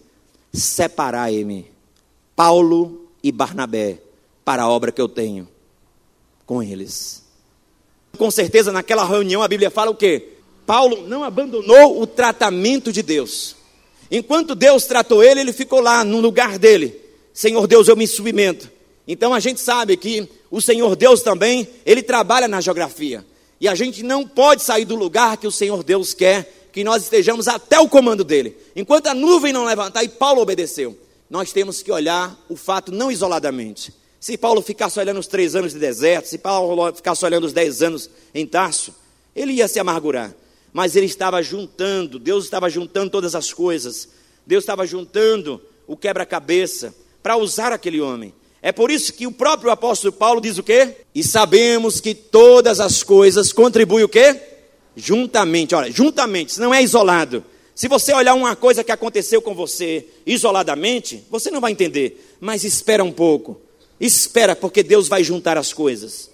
[0.52, 1.68] Separai-me,
[2.36, 4.02] Paulo e Barnabé,
[4.44, 5.48] para a obra que eu tenho
[6.44, 7.22] com eles.
[8.18, 10.30] Com certeza, naquela reunião, a Bíblia fala o quê?
[10.66, 13.56] Paulo não abandonou o tratamento de Deus.
[14.10, 17.11] Enquanto Deus tratou ele, ele ficou lá no lugar dele.
[17.34, 18.70] Senhor Deus, eu me submeto.
[19.08, 23.26] Então a gente sabe que o Senhor Deus também, ele trabalha na geografia.
[23.60, 27.04] E a gente não pode sair do lugar que o Senhor Deus quer que nós
[27.04, 28.56] estejamos até o comando dele.
[28.76, 30.98] Enquanto a nuvem não levantar, e Paulo obedeceu.
[31.30, 33.94] Nós temos que olhar o fato não isoladamente.
[34.20, 37.82] Se Paulo ficasse olhando os três anos de deserto, se Paulo ficasse olhando os dez
[37.82, 38.94] anos em Tarso,
[39.36, 40.34] ele ia se amargurar.
[40.72, 44.10] Mas ele estava juntando, Deus estava juntando todas as coisas.
[44.46, 48.34] Deus estava juntando o quebra-cabeça para usar aquele homem.
[48.62, 50.98] É por isso que o próprio apóstolo Paulo diz o quê?
[51.16, 54.40] E sabemos que todas as coisas contribuem o quê?
[54.96, 57.44] Juntamente, olha, juntamente, isso não é isolado.
[57.74, 62.36] Se você olhar uma coisa que aconteceu com você isoladamente, você não vai entender.
[62.40, 63.60] Mas espera um pouco.
[64.00, 66.30] Espera, porque Deus vai juntar as coisas.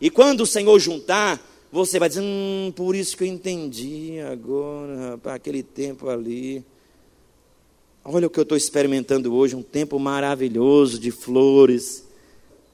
[0.00, 5.18] E quando o Senhor juntar, você vai dizer: Hum, por isso que eu entendi agora,
[5.18, 6.64] para aquele tempo ali.
[8.10, 12.04] Olha o que eu estou experimentando hoje, um tempo maravilhoso de flores.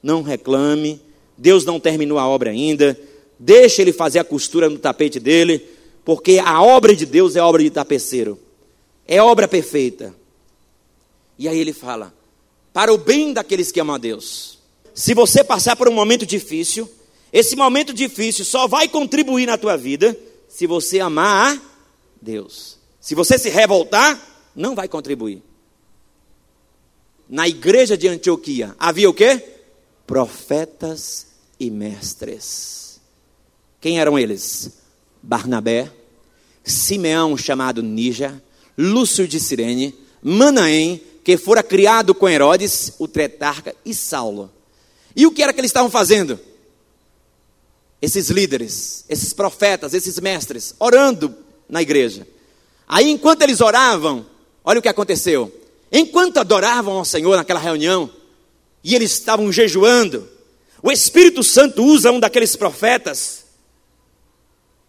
[0.01, 1.01] Não reclame,
[1.37, 2.97] Deus não terminou a obra ainda.
[3.37, 5.61] Deixa ele fazer a costura no tapete dele,
[6.05, 8.39] porque a obra de Deus é obra de tapeceiro.
[9.05, 10.15] É obra perfeita.
[11.37, 12.13] E aí ele fala:
[12.71, 14.57] para o bem daqueles que amam a Deus.
[14.93, 16.89] Se você passar por um momento difícil,
[17.33, 20.17] esse momento difícil só vai contribuir na tua vida
[20.47, 21.61] se você amar a
[22.21, 22.77] Deus.
[23.01, 25.41] Se você se revoltar, não vai contribuir.
[27.27, 29.43] Na igreja de Antioquia havia o quê?
[30.05, 31.27] Profetas
[31.59, 32.99] e mestres.
[33.81, 34.71] Quem eram eles?
[35.21, 35.91] Barnabé,
[36.63, 38.33] Simeão chamado Níger,
[38.77, 44.51] Lúcio de Sirene, Manaém, que fora criado com Herodes, o tretarca, e Saulo.
[45.15, 46.39] E o que era que eles estavam fazendo?
[48.01, 51.35] Esses líderes, esses profetas, esses mestres, orando
[51.67, 52.27] na igreja.
[52.87, 54.25] Aí, enquanto eles oravam,
[54.65, 55.53] Olha o que aconteceu.
[55.91, 58.09] Enquanto adoravam ao Senhor naquela reunião,
[58.83, 60.27] e eles estavam jejuando,
[60.81, 63.45] o Espírito Santo usa um daqueles profetas,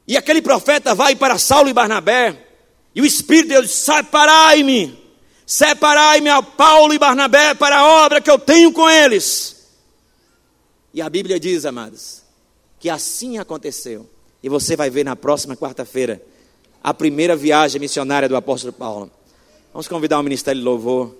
[0.08, 2.46] e aquele profeta vai para Saulo e Barnabé,
[2.94, 4.98] e o Espírito de Deus diz: Separai-me,
[5.46, 9.56] separai-me a Paulo e Barnabé para a obra que eu tenho com eles.
[10.94, 12.22] E a Bíblia diz, amados,
[12.80, 14.08] que assim aconteceu.
[14.42, 16.22] E você vai ver na próxima quarta-feira
[16.82, 19.10] a primeira viagem missionária do apóstolo Paulo.
[19.76, 21.14] Vamos convidar o Ministério de Louvor.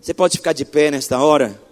[0.00, 1.62] Você pode ficar de pé nesta hora?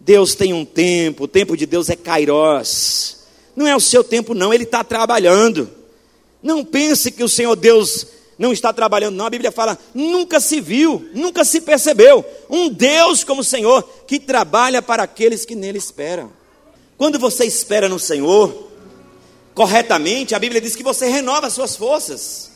[0.00, 3.18] Deus tem um tempo, o tempo de Deus é Kairos.
[3.54, 5.70] Não é o seu tempo, não, Ele está trabalhando.
[6.42, 8.04] Não pense que o Senhor Deus
[8.36, 9.26] não está trabalhando, não.
[9.26, 14.18] A Bíblia fala: nunca se viu, nunca se percebeu um Deus como o Senhor que
[14.18, 16.32] trabalha para aqueles que nele esperam.
[16.98, 18.72] Quando você espera no Senhor,
[19.54, 22.49] corretamente, a Bíblia diz que você renova as suas forças.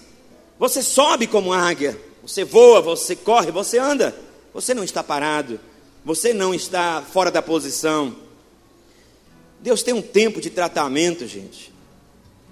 [0.59, 4.15] Você sobe como águia, você voa, você corre, você anda.
[4.55, 5.59] Você não está parado,
[6.05, 8.15] você não está fora da posição.
[9.61, 11.75] Deus tem um tempo de tratamento, gente.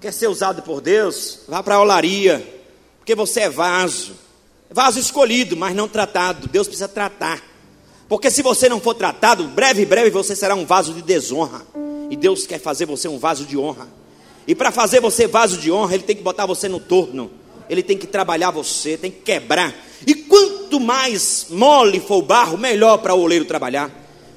[0.01, 1.39] Quer ser usado por Deus?
[1.47, 2.45] Vá para a olaria,
[2.99, 4.15] porque você é vaso.
[4.69, 6.49] Vaso escolhido, mas não tratado.
[6.49, 7.41] Deus precisa tratar.
[8.09, 11.65] Porque se você não for tratado, breve, breve você será um vaso de desonra.
[12.09, 13.87] E Deus quer fazer você um vaso de honra.
[14.45, 17.31] E para fazer você vaso de honra, Ele tem que botar você no torno
[17.73, 19.73] ele tem que trabalhar você, tem que quebrar.
[20.05, 23.91] E quanto mais mole for o barro, melhor para o oleiro trabalhar.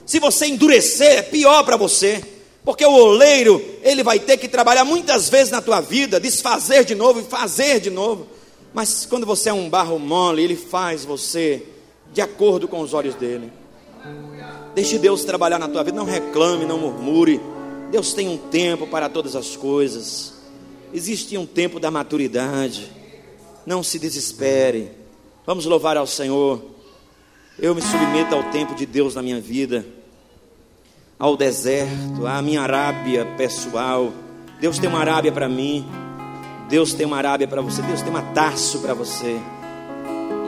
[0.04, 2.22] Se você endurecer, é pior para você.
[2.64, 6.94] Porque o oleiro, ele vai ter que trabalhar muitas vezes na tua vida, desfazer de
[6.94, 8.26] novo e fazer de novo.
[8.74, 11.62] Mas quando você é um barro mole, ele faz você
[12.12, 13.52] de acordo com os olhos dele.
[14.74, 17.40] Deixe Deus trabalhar na tua vida, não reclame, não murmure.
[17.90, 20.34] Deus tem um tempo para todas as coisas.
[20.92, 22.95] Existe um tempo da maturidade
[23.66, 24.92] não se desespere.
[25.44, 26.62] Vamos louvar ao Senhor.
[27.58, 29.84] Eu me submeto ao tempo de Deus na minha vida,
[31.18, 34.12] ao deserto, à minha arábia pessoal.
[34.60, 35.84] Deus tem uma arábia para mim.
[36.68, 37.82] Deus tem uma arábia para você.
[37.82, 39.36] Deus tem uma taço para você.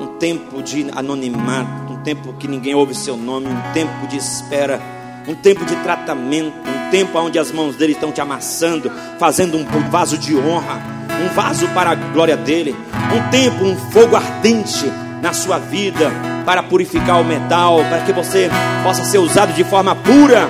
[0.01, 4.81] Um tempo de anonimato, um tempo que ninguém ouve seu nome, um tempo de espera,
[5.27, 9.91] um tempo de tratamento, um tempo onde as mãos dele estão te amassando, fazendo um
[9.91, 12.75] vaso de honra um vaso para a glória dele,
[13.15, 14.91] um tempo, um fogo ardente
[15.23, 16.11] na sua vida
[16.45, 18.51] para purificar o metal, para que você
[18.83, 20.49] possa ser usado de forma pura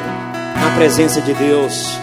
[0.61, 1.99] na presença de Deus.